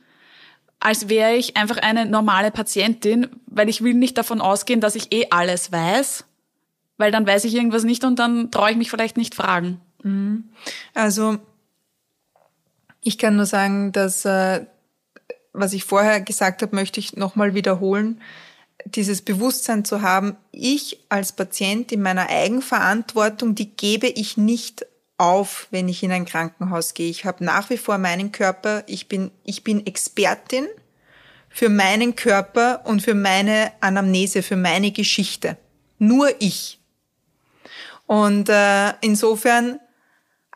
[0.80, 5.12] als wäre ich einfach eine normale Patientin, weil ich will nicht davon ausgehen, dass ich
[5.12, 6.24] eh alles weiß,
[6.96, 9.80] weil dann weiß ich irgendwas nicht und dann traue ich mich vielleicht nicht fragen.
[10.92, 11.38] Also
[13.02, 14.64] ich kann nur sagen, dass äh,
[15.52, 18.20] was ich vorher gesagt habe, möchte ich nochmal wiederholen.
[18.86, 24.86] Dieses Bewusstsein zu haben, ich als Patient in meiner Eigenverantwortung, die gebe ich nicht
[25.18, 27.10] auf, wenn ich in ein Krankenhaus gehe.
[27.10, 30.66] Ich habe nach wie vor meinen Körper, ich bin, ich bin Expertin
[31.48, 35.58] für meinen Körper und für meine Anamnese, für meine Geschichte.
[35.98, 36.80] Nur ich.
[38.06, 39.78] Und äh, insofern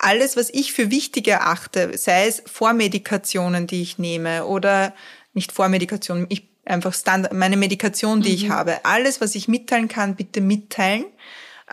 [0.06, 4.94] alles, was ich für wichtig erachte, sei es Vormedikationen, die ich nehme oder
[5.34, 10.14] nicht Vormedikationen, ich einfach Standard, meine Medikation, die ich habe, alles, was ich mitteilen kann,
[10.14, 11.06] bitte mitteilen.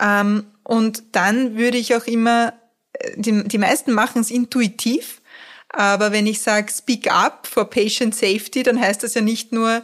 [0.00, 2.54] Ähm, und dann würde ich auch immer,
[2.94, 5.22] äh, die, die meisten machen es intuitiv,
[5.68, 9.82] aber wenn ich sage Speak up for Patient Safety, dann heißt das ja nicht nur,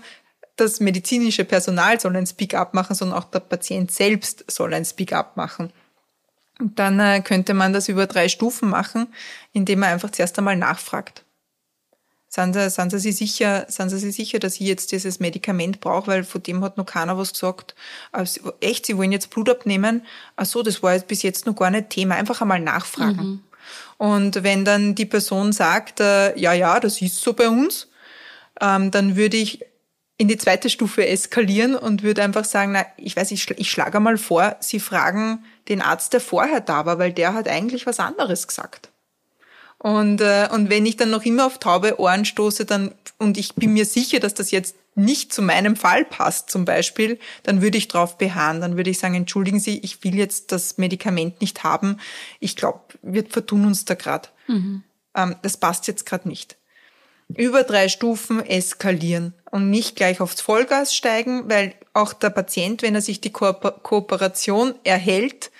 [0.57, 4.85] das medizinische Personal soll ein Speak up machen, sondern auch der Patient selbst soll ein
[4.85, 5.73] Speak up machen.
[6.61, 9.09] Und dann äh, könnte man das über drei Stufen machen,
[9.53, 11.25] indem man einfach zuerst einmal nachfragt.
[12.29, 15.81] Sind Sie, sind Sie sich sicher, sind Sie sich sicher, dass ich jetzt dieses Medikament
[15.81, 17.75] brauche, weil von dem hat noch keiner was gesagt.
[18.25, 20.03] Sie- echt, Sie wollen jetzt Blut abnehmen?
[20.37, 22.15] Ach so, das war jetzt bis jetzt noch gar nicht Thema.
[22.15, 23.43] Einfach einmal nachfragen.
[23.99, 27.89] Und wenn dann die Person sagt, äh, ja, ja, das ist so bei uns,
[28.61, 29.65] ähm, dann würde ich
[30.17, 33.71] in die zweite Stufe eskalieren und würde einfach sagen, na, ich weiß, ich, schl- ich
[33.71, 37.87] schlage mal vor, Sie fragen den Arzt, der vorher da war, weil der hat eigentlich
[37.87, 38.91] was anderes gesagt.
[39.79, 43.55] Und, äh, und wenn ich dann noch immer auf taube Ohren stoße, dann, und ich
[43.55, 47.79] bin mir sicher, dass das jetzt nicht zu meinem Fall passt, zum Beispiel, dann würde
[47.79, 48.61] ich drauf beharren.
[48.61, 51.97] Dann würde ich sagen, entschuldigen Sie, ich will jetzt das Medikament nicht haben.
[52.41, 54.29] Ich glaube, wir vertun uns da gerade.
[55.15, 56.60] Ähm, das passt jetzt gerade nicht
[57.37, 62.95] über drei Stufen eskalieren und nicht gleich aufs Vollgas steigen, weil auch der Patient, wenn
[62.95, 65.51] er sich die Ko Kooperation erhält,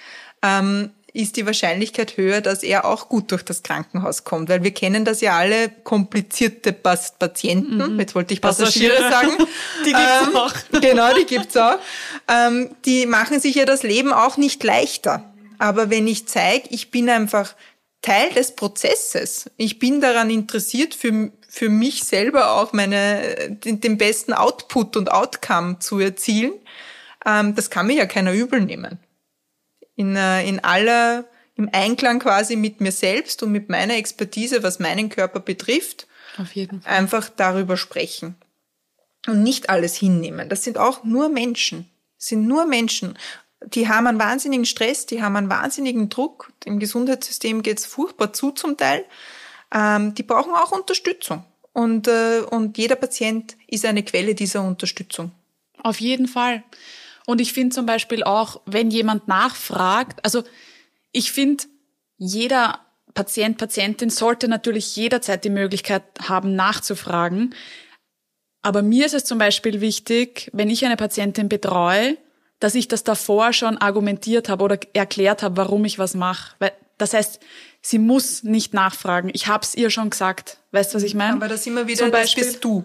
[0.43, 4.73] ähm, ist die Wahrscheinlichkeit höher, dass er auch gut durch das Krankenhaus kommt, weil wir
[4.73, 7.99] kennen das ja alle komplizierte Pas Patienten.
[7.99, 9.37] Jetzt wollte ich Passagiere, Passagiere.
[9.37, 9.49] sagen.
[9.85, 10.55] Die gibt's ähm, auch.
[10.81, 11.79] Genau, die gibt's auch.
[12.29, 15.25] Ähm, die machen sich ja das Leben auch nicht leichter.
[15.59, 17.55] Aber wenn ich zeige, ich bin einfach
[18.03, 19.51] Teil des Prozesses.
[19.57, 25.13] Ich bin daran interessiert, für, für mich selber auch meine, den, den besten Output und
[25.13, 26.53] Outcome zu erzielen.
[27.27, 28.99] Ähm, das kann mir ja keiner übel nehmen.
[29.97, 34.79] In, äh, in aller, im Einklang quasi mit mir selbst und mit meiner Expertise, was
[34.79, 36.07] meinen Körper betrifft,
[36.39, 36.93] Auf jeden Fall.
[36.93, 38.37] einfach darüber sprechen.
[39.27, 40.49] Und nicht alles hinnehmen.
[40.49, 41.91] Das sind auch nur Menschen.
[42.17, 43.19] Das sind nur Menschen.
[43.67, 46.53] Die haben einen wahnsinnigen Stress, die haben einen wahnsinnigen Druck.
[46.65, 49.05] Im Gesundheitssystem geht's furchtbar zu zum Teil.
[49.73, 51.45] Ähm, die brauchen auch Unterstützung.
[51.73, 55.33] Und, äh, und jeder Patient ist eine Quelle dieser Unterstützung.
[55.83, 56.63] Auf jeden Fall.
[57.27, 60.43] Und ich finde zum Beispiel auch, wenn jemand nachfragt, also
[61.13, 61.65] ich finde,
[62.17, 62.81] jeder
[63.15, 67.55] Patient, Patientin sollte natürlich jederzeit die Möglichkeit haben, nachzufragen.
[68.63, 72.17] Aber mir ist es zum Beispiel wichtig, wenn ich eine Patientin betreue,
[72.61, 76.55] dass ich das davor schon argumentiert habe oder erklärt habe, warum ich was mache.
[76.99, 77.41] Das heißt,
[77.81, 79.31] sie muss nicht nachfragen.
[79.33, 80.59] Ich habe es ihr schon gesagt.
[80.71, 81.35] Weißt du, was ich meine?
[81.35, 82.85] Aber da sind wir wieder, Zum Beispiel, das bist du.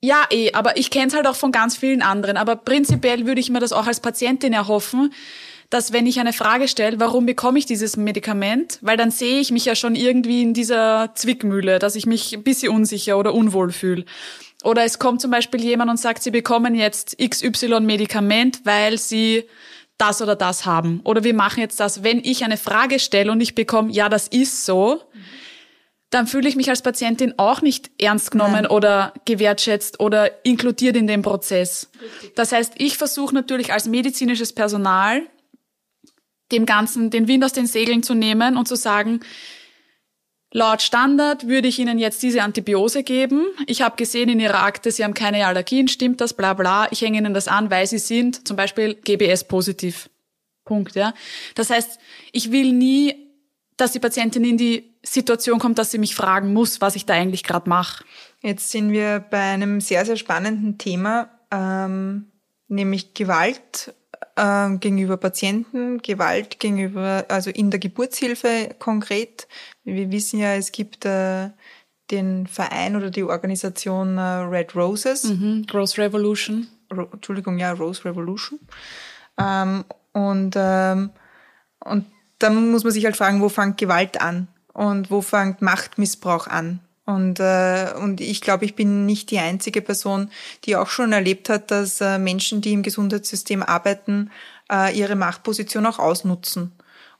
[0.00, 2.36] Ja, eh, aber ich kenne es halt auch von ganz vielen anderen.
[2.36, 5.12] Aber prinzipiell würde ich mir das auch als Patientin erhoffen,
[5.70, 9.50] dass wenn ich eine Frage stelle, warum bekomme ich dieses Medikament, weil dann sehe ich
[9.50, 13.72] mich ja schon irgendwie in dieser Zwickmühle, dass ich mich ein bisschen unsicher oder unwohl
[13.72, 14.04] fühle.
[14.64, 19.44] Oder es kommt zum Beispiel jemand und sagt, sie bekommen jetzt XY-Medikament, weil sie
[19.98, 21.00] das oder das haben.
[21.04, 22.02] Oder wir machen jetzt das.
[22.02, 25.02] Wenn ich eine Frage stelle und ich bekomme, ja, das ist so,
[26.10, 28.66] dann fühle ich mich als Patientin auch nicht ernst genommen Nein.
[28.68, 31.90] oder gewertschätzt oder inkludiert in den Prozess.
[32.00, 32.34] Richtig.
[32.34, 35.22] Das heißt, ich versuche natürlich als medizinisches Personal
[36.52, 39.20] dem Ganzen den Wind aus den Segeln zu nehmen und zu sagen,
[40.54, 43.44] laut Standard würde ich Ihnen jetzt diese Antibiose geben.
[43.66, 46.88] Ich habe gesehen in Ihrer Akte, Sie haben keine Allergien, stimmt das, bla bla.
[46.90, 50.08] Ich hänge Ihnen das an, weil Sie sind zum Beispiel GBS positiv.
[50.64, 51.12] Punkt, ja.
[51.56, 51.98] Das heißt,
[52.32, 53.14] ich will nie,
[53.76, 57.14] dass die Patientin in die Situation kommt, dass sie mich fragen muss, was ich da
[57.14, 58.04] eigentlich gerade mache.
[58.40, 62.30] Jetzt sind wir bei einem sehr, sehr spannenden Thema, ähm,
[62.68, 63.92] nämlich Gewalt
[64.36, 69.48] äh, gegenüber Patienten, Gewalt gegenüber, also in der Geburtshilfe konkret.
[69.84, 71.50] Wir wissen ja, es gibt äh,
[72.10, 75.24] den Verein oder die Organisation äh, Red Roses.
[75.24, 76.68] Mhm, Rose Revolution.
[76.92, 78.60] Ro Entschuldigung, ja, Rose Revolution.
[79.38, 81.10] Ähm, und, ähm,
[81.80, 82.06] und
[82.38, 86.80] dann muss man sich halt fragen, wo fängt Gewalt an und wo fängt Machtmissbrauch an?
[87.06, 90.30] Und, äh, und ich glaube, ich bin nicht die einzige Person,
[90.64, 94.30] die auch schon erlebt hat, dass äh, Menschen, die im Gesundheitssystem arbeiten,
[94.72, 96.72] äh, ihre Machtposition auch ausnutzen.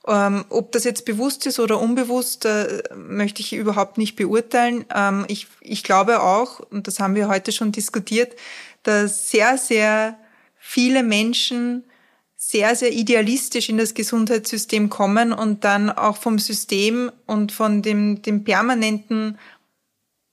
[0.07, 4.85] Ähm, ob das jetzt bewusst ist oder unbewusst, äh, möchte ich überhaupt nicht beurteilen.
[4.93, 8.35] Ähm, ich, ich glaube auch, und das haben wir heute schon diskutiert,
[8.83, 10.17] dass sehr, sehr
[10.57, 11.83] viele Menschen
[12.37, 18.21] sehr, sehr idealistisch in das Gesundheitssystem kommen und dann auch vom System und von dem,
[18.21, 19.39] dem permanenten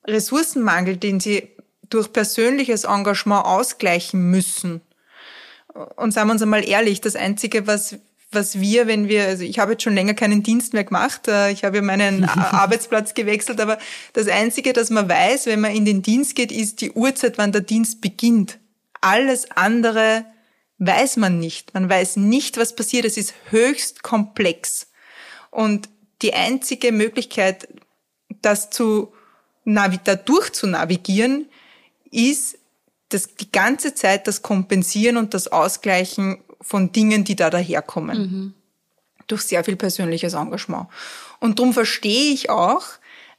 [0.07, 1.49] Ressourcenmangel, den sie
[1.89, 4.81] durch persönliches Engagement ausgleichen müssen.
[5.97, 7.97] Und sagen wir uns einmal ehrlich, das Einzige, was,
[8.31, 11.51] was wir, wenn wir, also ich habe jetzt schon länger keinen Dienst mehr gemacht, äh,
[11.51, 13.79] ich habe ja meinen Arbeitsplatz gewechselt, aber
[14.13, 17.53] das Einzige, das man weiß, wenn man in den Dienst geht, ist die Uhrzeit, wann
[17.53, 18.59] der Dienst beginnt.
[19.01, 20.25] Alles andere
[20.79, 21.75] weiß man nicht.
[21.75, 23.05] Man weiß nicht, was passiert.
[23.05, 24.91] Es ist höchst komplex.
[25.51, 25.89] Und
[26.23, 27.69] die einzige Möglichkeit,
[28.41, 29.13] das zu
[29.65, 31.47] da durchzunavigieren,
[32.11, 32.59] ist
[33.09, 38.19] das, die ganze Zeit das Kompensieren und das Ausgleichen von Dingen, die da daherkommen.
[38.19, 38.55] Mhm.
[39.27, 40.89] Durch sehr viel persönliches Engagement.
[41.41, 42.85] Und darum verstehe ich auch,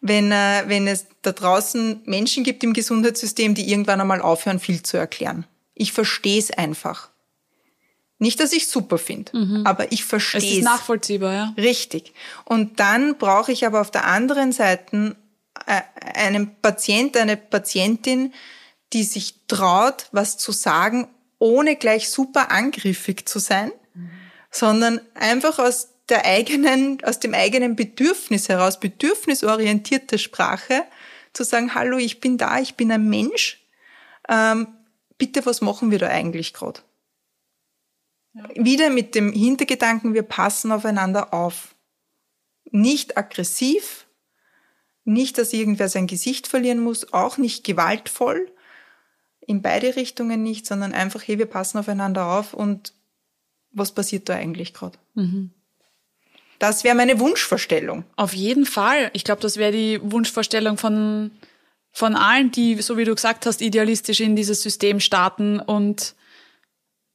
[0.02, 4.84] wenn, äh, wenn es da draußen Menschen gibt im Gesundheitssystem, die irgendwann einmal aufhören, viel
[4.84, 5.46] zu erklären.
[5.76, 7.10] Ich verstehe es einfach.
[8.20, 9.66] Nicht, dass ich super finde, mhm.
[9.66, 10.46] aber ich verstehe es.
[10.46, 11.54] Es ist nachvollziehbar, ja.
[11.58, 12.14] Richtig.
[12.46, 15.16] Und dann brauche ich aber auf der anderen Seite
[15.54, 18.34] einem Patient, eine Patientin,
[18.92, 21.08] die sich traut, was zu sagen,
[21.40, 24.12] ohne gleich super angriffig zu sein, mhm.
[24.52, 30.84] sondern einfach aus der eigenen, aus dem eigenen Bedürfnis heraus, bedürfnisorientierte Sprache,
[31.34, 33.66] zu sagen, hallo, ich bin da, ich bin ein Mensch,
[34.30, 34.68] ähm,
[35.18, 36.82] bitte, was machen wir da eigentlich gerade?
[38.34, 38.48] Ja.
[38.56, 41.76] Wieder mit dem Hintergedanken, wir passen aufeinander auf.
[42.72, 44.03] Nicht aggressiv,
[45.06, 48.50] nicht, dass irgendwer sein Gesicht verlieren muss, auch nicht gewaltvoll,
[49.46, 52.94] in beide Richtungen nicht, sondern einfach, hey, wir passen aufeinander auf und
[53.72, 54.98] was passiert da eigentlich gerade?
[55.16, 55.52] Mhm.
[56.60, 58.06] Das wäre meine Wunschvorstellung.
[58.16, 59.10] Auf jeden Fall.
[59.14, 61.32] Ich glaube, das wäre die Wunschvorstellung von,
[61.92, 66.16] von allen, die, so wie du gesagt hast, idealistisch in dieses System starten und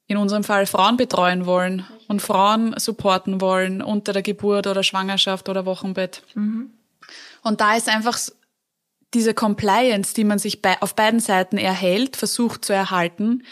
[0.07, 5.49] in unserem Fall Frauen betreuen wollen und Frauen supporten wollen unter der Geburt oder Schwangerschaft
[5.49, 6.23] oder Wochenbett.
[6.35, 6.71] Mhm.
[7.49, 8.19] Und da ist einfach
[9.15, 13.43] diese Compliance, die man sich bei, auf beiden Seiten erhält, versucht zu erhalten,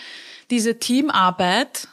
[0.50, 1.88] diese Teamarbeit,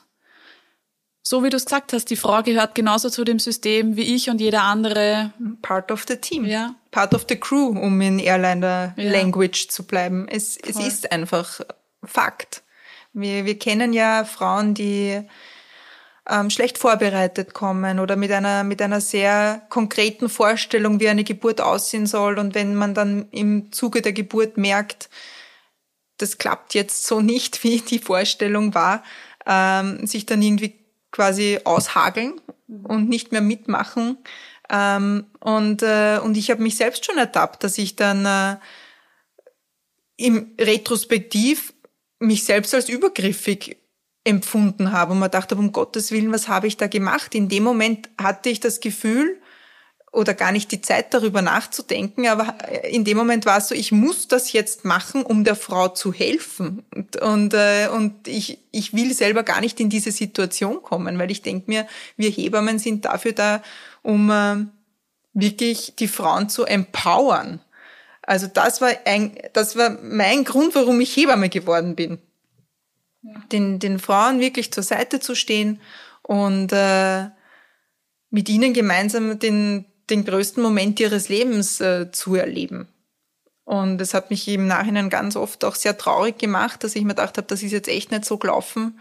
[1.21, 4.29] so wie du es gesagt hast, die Frau gehört genauso zu dem System wie ich
[4.29, 5.31] und jeder andere.
[5.61, 6.43] Part of the team.
[6.43, 6.75] Ja.
[6.91, 9.09] Part of the crew, um in Airliner ja.
[9.09, 10.27] Language zu bleiben.
[10.27, 11.61] Es, es ist einfach
[12.03, 12.63] Fakt.
[13.13, 15.21] Wir, wir kennen ja Frauen, die
[16.29, 21.59] ähm, schlecht vorbereitet kommen oder mit einer, mit einer sehr konkreten Vorstellung, wie eine Geburt
[21.59, 22.39] aussehen soll.
[22.39, 25.09] Und wenn man dann im Zuge der Geburt merkt,
[26.17, 29.03] das klappt jetzt so nicht, wie die Vorstellung war,
[29.45, 30.79] ähm, sich dann irgendwie
[31.11, 34.17] quasi aushageln und nicht mehr mitmachen.
[34.69, 38.57] Ähm, und, äh, und ich habe mich selbst schon ertappt, dass ich dann äh,
[40.15, 41.73] im Retrospektiv
[42.19, 43.82] mich selbst als übergriffig
[44.23, 47.35] empfunden habe und man dachte, um Gottes Willen, was habe ich da gemacht?
[47.35, 49.37] In dem Moment hatte ich das Gefühl
[50.11, 53.91] oder gar nicht die Zeit darüber nachzudenken, aber in dem Moment war es so, ich
[53.91, 58.93] muss das jetzt machen, um der Frau zu helfen und und, äh, und ich ich
[58.93, 63.05] will selber gar nicht in diese Situation kommen, weil ich denke mir, wir Hebammen sind
[63.05, 63.63] dafür da,
[64.03, 64.65] um äh,
[65.33, 67.59] wirklich die Frauen zu empowern.
[68.21, 72.19] Also das war ein, das war mein Grund, warum ich Hebamme geworden bin
[73.51, 75.79] den, den Frauen wirklich zur Seite zu stehen
[76.21, 77.29] und äh,
[78.29, 82.87] mit ihnen gemeinsam den, den größten Moment ihres Lebens äh, zu erleben.
[83.65, 87.09] Und es hat mich im Nachhinein ganz oft auch sehr traurig gemacht, dass ich mir
[87.09, 88.99] gedacht habe, das ist jetzt echt nicht so gelaufen.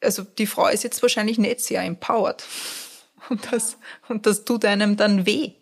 [0.00, 2.44] Also die Frau ist jetzt wahrscheinlich nicht sehr empowered.
[3.30, 5.52] Und das, und das tut einem dann weh.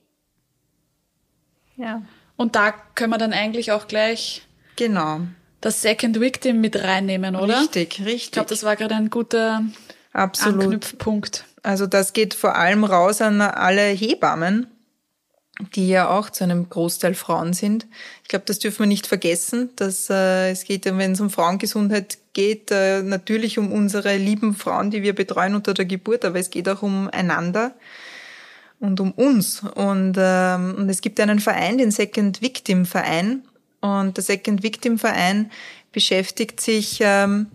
[1.77, 2.03] Ja.
[2.37, 4.43] Und da können wir dann eigentlich auch gleich
[4.75, 5.21] genau
[5.63, 7.61] das Second Victim mit reinnehmen, oder?
[7.61, 8.15] Richtig, richtig.
[8.15, 9.65] Ich glaube, das war gerade ein guter
[10.13, 10.65] Absolut.
[10.65, 11.45] Anknüpfpunkt.
[11.63, 14.67] Also das geht vor allem raus an alle Hebammen,
[15.75, 17.87] die ja auch zu einem Großteil Frauen sind.
[18.23, 22.19] Ich glaube, das dürfen wir nicht vergessen, dass äh, es geht, wenn es um Frauengesundheit
[22.33, 26.51] geht, äh, natürlich um unsere lieben Frauen, die wir betreuen unter der Geburt, aber es
[26.51, 27.73] geht auch um einander
[28.81, 29.63] und um uns.
[29.63, 33.45] Und, ähm, und es gibt einen Verein, den Second Victim Verein,
[33.83, 35.51] und der Second Victim Verein
[35.93, 37.49] beschäftigt sich ähm,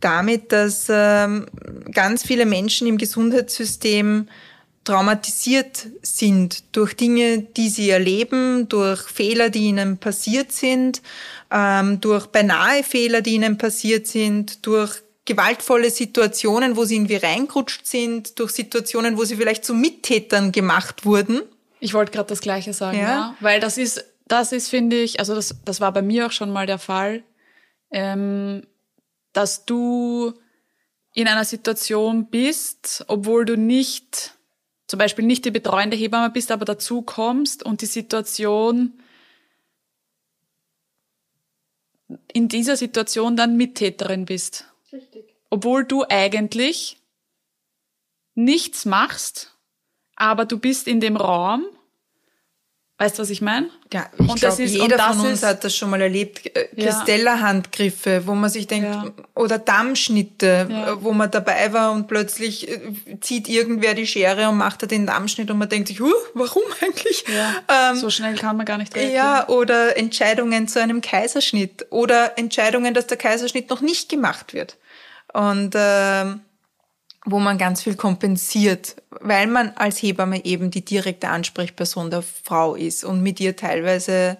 [0.00, 1.46] damit, dass ähm,
[1.92, 4.28] ganz viele Menschen im Gesundheitssystem
[4.84, 11.02] traumatisiert sind durch Dinge, die sie erleben, durch Fehler, die ihnen passiert sind,
[11.50, 17.86] ähm, durch beinahe Fehler, die ihnen passiert sind, durch gewaltvolle Situationen, wo sie irgendwie reingerutscht
[17.86, 21.42] sind, durch Situationen, wo sie vielleicht zu Mittätern gemacht wurden.
[21.78, 23.04] Ich wollte gerade das Gleiche sagen, ja.
[23.04, 23.36] ja.
[23.40, 26.52] Weil das ist das ist, finde ich, also das, das war bei mir auch schon
[26.52, 27.24] mal der Fall,
[27.90, 28.62] ähm,
[29.32, 30.32] dass du
[31.14, 34.36] in einer Situation bist, obwohl du nicht,
[34.86, 39.02] zum Beispiel nicht die betreuende Hebamme bist, aber dazu kommst und die Situation
[42.32, 44.66] in dieser Situation dann Mittäterin bist.
[44.92, 45.34] Richtig.
[45.50, 46.98] Obwohl du eigentlich
[48.34, 49.56] nichts machst,
[50.14, 51.64] aber du bist in dem Raum
[53.00, 53.70] Weißt du, was ich meine?
[53.94, 56.54] Ja, ich glaube, jeder von uns ist, hat das schon mal erlebt.
[56.54, 59.10] Äh, Christella-Handgriffe, wo man sich denkt, ja.
[59.34, 60.92] oder Dammschnitte, ja.
[60.92, 62.78] Äh, wo man dabei war und plötzlich äh,
[63.22, 66.62] zieht irgendwer die Schere und macht da den Dammschnitt und man denkt sich, huh, warum
[66.82, 67.24] eigentlich?
[67.26, 69.16] Ja, ähm, so schnell kann man gar nicht reagieren.
[69.16, 74.76] Ja, oder Entscheidungen zu einem Kaiserschnitt oder Entscheidungen, dass der Kaiserschnitt noch nicht gemacht wird.
[75.32, 76.40] Und ähm,
[77.24, 82.74] wo man ganz viel kompensiert, weil man als Hebamme eben die direkte Ansprechperson der Frau
[82.74, 84.38] ist und mit ihr teilweise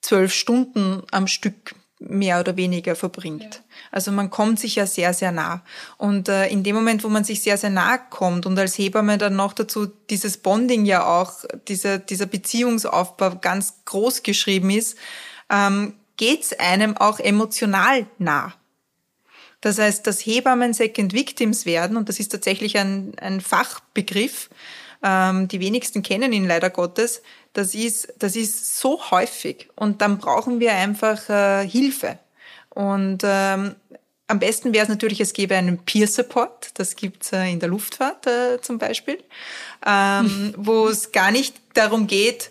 [0.00, 3.42] zwölf Stunden am Stück mehr oder weniger verbringt.
[3.42, 3.60] Ja.
[3.90, 5.62] Also man kommt sich ja sehr, sehr nah.
[5.96, 9.16] Und äh, in dem Moment, wo man sich sehr, sehr nah kommt und als Hebamme
[9.18, 14.98] dann noch dazu dieses Bonding ja auch, dieser, dieser Beziehungsaufbau ganz groß geschrieben ist,
[15.50, 18.54] ähm, geht's einem auch emotional nah.
[19.64, 24.50] Das heißt, dass Hebammen Second Victims werden, und das ist tatsächlich ein, ein Fachbegriff,
[25.02, 27.22] ähm, die wenigsten kennen ihn leider Gottes,
[27.54, 29.70] das ist, das ist so häufig.
[29.74, 32.18] Und dann brauchen wir einfach äh, Hilfe.
[32.68, 33.74] Und ähm,
[34.26, 37.70] am besten wäre es natürlich, es gäbe einen Peer Support, das gibt's äh, in der
[37.70, 39.18] Luftfahrt äh, zum Beispiel,
[39.86, 42.50] ähm, wo es gar nicht darum geht,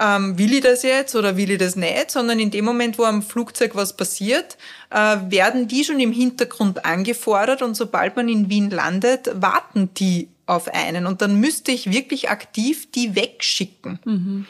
[0.00, 3.04] ähm, will ich das jetzt oder will ich das nicht, sondern in dem Moment, wo
[3.04, 4.56] am Flugzeug was passiert,
[4.88, 10.28] äh, werden die schon im Hintergrund angefordert und sobald man in Wien landet, warten die
[10.46, 14.00] auf einen und dann müsste ich wirklich aktiv die wegschicken.
[14.04, 14.46] Mhm.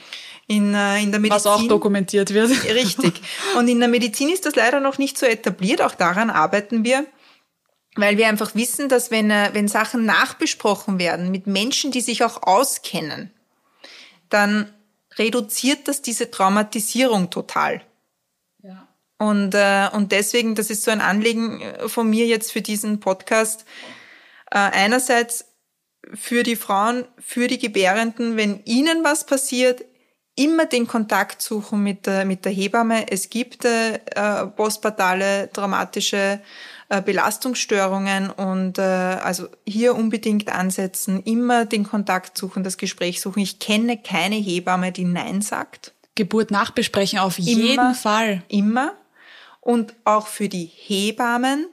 [0.47, 2.51] In, äh, in der Medizin, Was auch dokumentiert wird.
[2.75, 3.21] Richtig.
[3.57, 7.05] Und in der Medizin ist das leider noch nicht so etabliert, auch daran arbeiten wir
[7.97, 12.23] weil wir einfach wissen, dass wenn, äh, wenn Sachen nachbesprochen werden mit Menschen, die sich
[12.23, 13.33] auch auskennen,
[14.29, 14.73] dann
[15.21, 17.83] reduziert das diese Traumatisierung total.
[18.63, 18.89] Ja.
[19.19, 23.01] Und, äh, und deswegen, das ist so ein Anliegen äh, von mir jetzt für diesen
[23.01, 23.67] Podcast.
[24.51, 25.45] Äh, einerseits
[26.15, 29.85] für die Frauen, für die Gebärenden, wenn ihnen was passiert,
[30.37, 33.11] immer den Kontakt suchen mit der, mit der Hebamme.
[33.11, 33.99] Es gibt äh,
[34.57, 36.41] postpartale traumatische
[36.89, 43.41] äh, Belastungsstörungen und äh, also hier unbedingt ansetzen, immer den Kontakt suchen, das Gespräch suchen.
[43.41, 45.93] Ich kenne keine Hebamme, die Nein sagt.
[46.15, 47.95] Geburt nachbesprechen auf jeden Immer.
[47.95, 48.43] Fall.
[48.49, 48.95] Immer.
[49.61, 51.67] Und auch für die Hebammen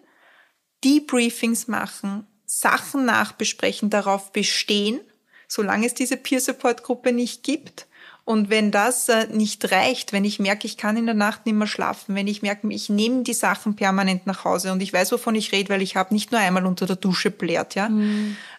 [0.83, 4.99] Debriefings machen, Sachen nachbesprechen, darauf bestehen,
[5.47, 7.87] solange es diese Peer-Support-Gruppe nicht gibt.
[8.27, 11.55] Und wenn das äh, nicht reicht, wenn ich merke, ich kann in der Nacht nicht
[11.55, 15.13] mehr schlafen, wenn ich merke, ich nehme die Sachen permanent nach Hause und ich weiß,
[15.13, 17.89] wovon ich rede, weil ich habe nicht nur einmal unter der Dusche blärt, ja,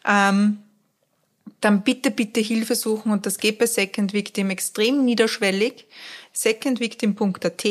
[0.07, 0.59] ähm,
[1.61, 5.85] dann bitte, bitte Hilfe suchen und das geht bei Second Victim extrem niederschwellig.
[6.33, 7.67] secondvictim.at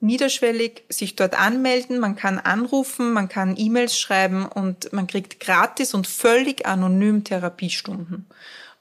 [0.00, 5.92] niederschwellig sich dort anmelden, man kann anrufen, man kann E-Mails schreiben und man kriegt gratis
[5.92, 8.24] und völlig anonym Therapiestunden.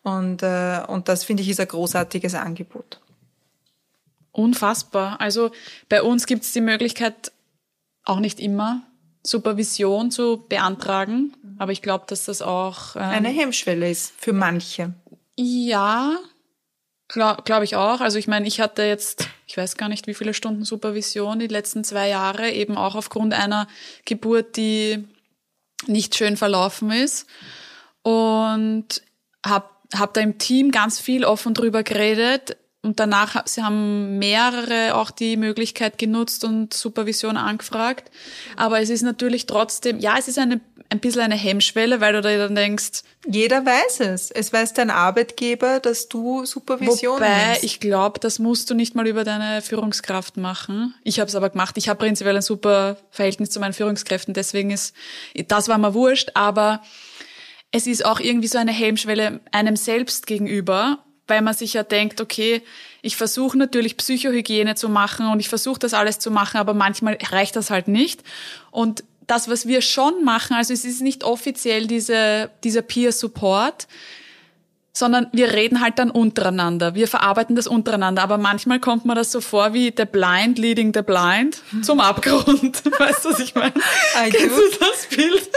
[0.07, 3.01] Und, äh, und das finde ich ist ein großartiges Angebot.
[4.31, 5.19] Unfassbar.
[5.19, 5.51] Also
[5.89, 7.33] bei uns gibt es die Möglichkeit,
[8.05, 8.83] auch nicht immer
[9.21, 14.93] Supervision zu beantragen, aber ich glaube, dass das auch ähm, Eine Hemmschwelle ist für manche.
[15.35, 16.15] Ja,
[17.09, 17.99] glaube glaub ich auch.
[17.99, 21.47] Also ich meine, ich hatte jetzt, ich weiß gar nicht, wie viele Stunden Supervision die
[21.47, 23.67] letzten zwei Jahre, eben auch aufgrund einer
[24.05, 25.05] Geburt, die
[25.85, 27.27] nicht schön verlaufen ist.
[28.03, 29.01] Und
[29.45, 32.57] habe hab da im Team ganz viel offen drüber geredet.
[32.83, 38.09] Und danach sie haben mehrere auch die Möglichkeit genutzt und Supervision angefragt.
[38.55, 42.21] Aber es ist natürlich trotzdem, ja, es ist eine, ein bisschen eine Hemmschwelle, weil du
[42.21, 44.31] da dann denkst, Jeder weiß es.
[44.31, 47.63] Es weiß dein Arbeitgeber, dass du Supervision Wobei, nimmst.
[47.63, 50.93] ich glaube, das musst du nicht mal über deine Führungskraft machen.
[51.03, 51.77] Ich habe es aber gemacht.
[51.77, 54.95] Ich habe prinzipiell ein super Verhältnis zu meinen Führungskräften, deswegen ist
[55.49, 56.81] das war mir wurscht, aber
[57.71, 62.21] es ist auch irgendwie so eine Hemmschwelle einem selbst gegenüber, weil man sich ja denkt,
[62.21, 62.61] okay,
[63.01, 67.17] ich versuche natürlich Psychohygiene zu machen und ich versuche das alles zu machen, aber manchmal
[67.29, 68.23] reicht das halt nicht.
[68.71, 73.87] Und das, was wir schon machen, also es ist nicht offiziell diese, dieser Peer Support,
[74.97, 76.95] sondern wir reden halt dann untereinander.
[76.95, 78.23] Wir verarbeiten das untereinander.
[78.23, 82.83] Aber manchmal kommt mir das so vor wie the blind leading the blind zum Abgrund.
[82.99, 83.73] Weißt du, was ich meine?
[84.15, 85.49] I Kennst du das Bild?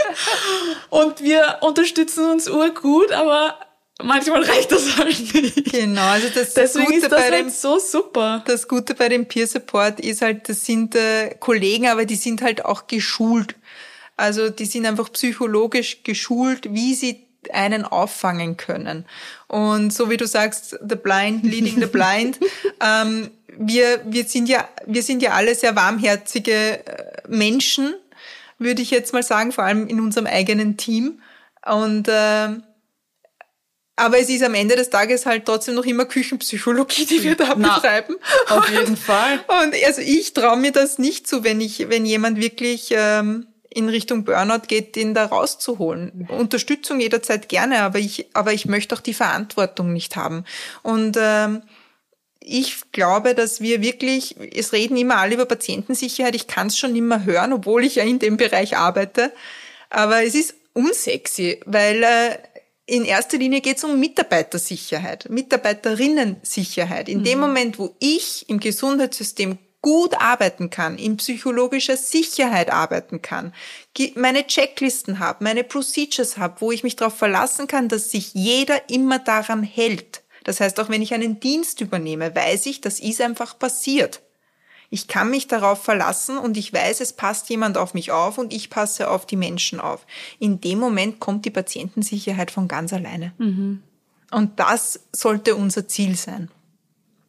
[0.89, 3.57] Und wir unterstützen uns urgut, aber
[4.03, 5.71] manchmal reicht das halt nicht.
[5.71, 8.43] Genau, also das, das Deswegen Gute ist das bei dem halt so super.
[8.45, 12.41] Das Gute bei dem Peer Support ist halt, das sind äh, Kollegen, aber die sind
[12.41, 13.55] halt auch geschult.
[14.17, 19.05] Also die sind einfach psychologisch geschult, wie sie einen auffangen können.
[19.47, 22.39] Und so wie du sagst, the blind leading the blind.
[22.81, 27.93] ähm, wir, wir sind ja, wir sind ja alle sehr warmherzige äh, Menschen,
[28.57, 31.21] würde ich jetzt mal sagen, vor allem in unserem eigenen Team.
[31.65, 32.63] Und ähm,
[33.97, 37.53] aber es ist am Ende des Tages halt trotzdem noch immer Küchenpsychologie, die wir da
[37.55, 38.15] Na, betreiben.
[38.49, 39.43] auf jeden Fall.
[39.63, 43.89] Und also ich traue mir das nicht zu, wenn ich, wenn jemand wirklich ähm, in
[43.89, 46.27] Richtung Burnout geht, den da rauszuholen.
[46.29, 50.43] Unterstützung jederzeit gerne, aber ich, aber ich möchte auch die Verantwortung nicht haben.
[50.83, 51.61] Und ähm,
[52.41, 56.95] ich glaube, dass wir wirklich, es reden immer alle über Patientensicherheit, ich kann es schon
[56.95, 59.31] immer hören, obwohl ich ja in dem Bereich arbeite.
[59.89, 62.37] Aber es ist unsexy, weil äh,
[62.87, 67.07] in erster Linie geht es um Mitarbeitersicherheit, Mitarbeiterinnensicherheit.
[67.07, 73.53] In dem Moment, wo ich im Gesundheitssystem gut arbeiten kann, in psychologischer Sicherheit arbeiten kann,
[74.15, 78.89] meine Checklisten habe, meine Procedures habe, wo ich mich darauf verlassen kann, dass sich jeder
[78.89, 80.23] immer daran hält.
[80.43, 84.21] Das heißt, auch wenn ich einen Dienst übernehme, weiß ich, das ist einfach passiert.
[84.93, 88.51] Ich kann mich darauf verlassen und ich weiß, es passt jemand auf mich auf und
[88.53, 90.05] ich passe auf die Menschen auf.
[90.37, 93.33] In dem Moment kommt die Patientensicherheit von ganz alleine.
[94.31, 96.51] Und das sollte unser Ziel sein.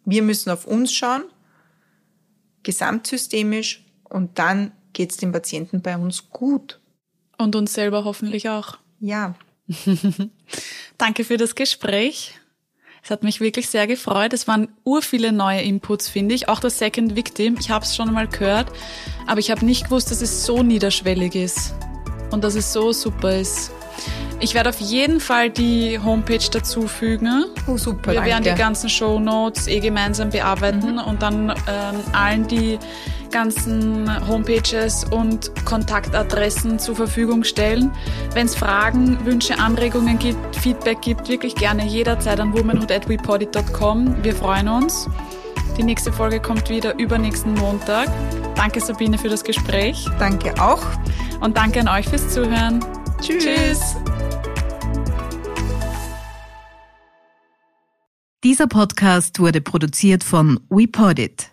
[0.04, 1.22] Wir müssen auf uns schauen,
[2.62, 6.80] gesamtsystemisch, und dann geht es dem Patienten bei uns gut.
[7.38, 8.76] Und uns selber hoffentlich auch.
[9.00, 9.34] Ja,
[10.98, 12.34] Danke für das Gespräch.
[13.02, 14.32] Es hat mich wirklich sehr gefreut.
[14.32, 16.48] Es waren urviele neue Inputs, finde ich.
[16.48, 17.56] Auch das Second Victim.
[17.58, 18.70] Ich habe es schon mal gehört,
[19.26, 21.74] aber ich habe nicht gewusst, dass es so niederschwellig ist
[22.30, 23.72] und dass es so super ist.
[24.40, 27.44] Ich werde auf jeden Fall die Homepage dazufügen.
[27.68, 28.12] oh, super.
[28.12, 32.78] Wir werden die ganzen Show Notes eh gemeinsam bearbeiten und dann ähm, allen die
[33.30, 37.90] ganzen Homepages und Kontaktadressen zur Verfügung stellen.
[38.34, 44.22] Wenn es Fragen, Wünsche, Anregungen gibt, Feedback gibt, wirklich gerne jederzeit an womanhood@wepodit.com.
[44.22, 45.08] Wir freuen uns.
[45.76, 48.08] Die nächste Folge kommt wieder übernächsten Montag.
[48.54, 50.82] Danke Sabine für das Gespräch Danke auch.
[51.40, 52.80] und danke an euch fürs Zuhören.
[53.22, 53.44] Tschüss.
[53.44, 53.96] Tschüss.
[58.42, 61.51] Dieser Podcast wurde produziert von WePodit.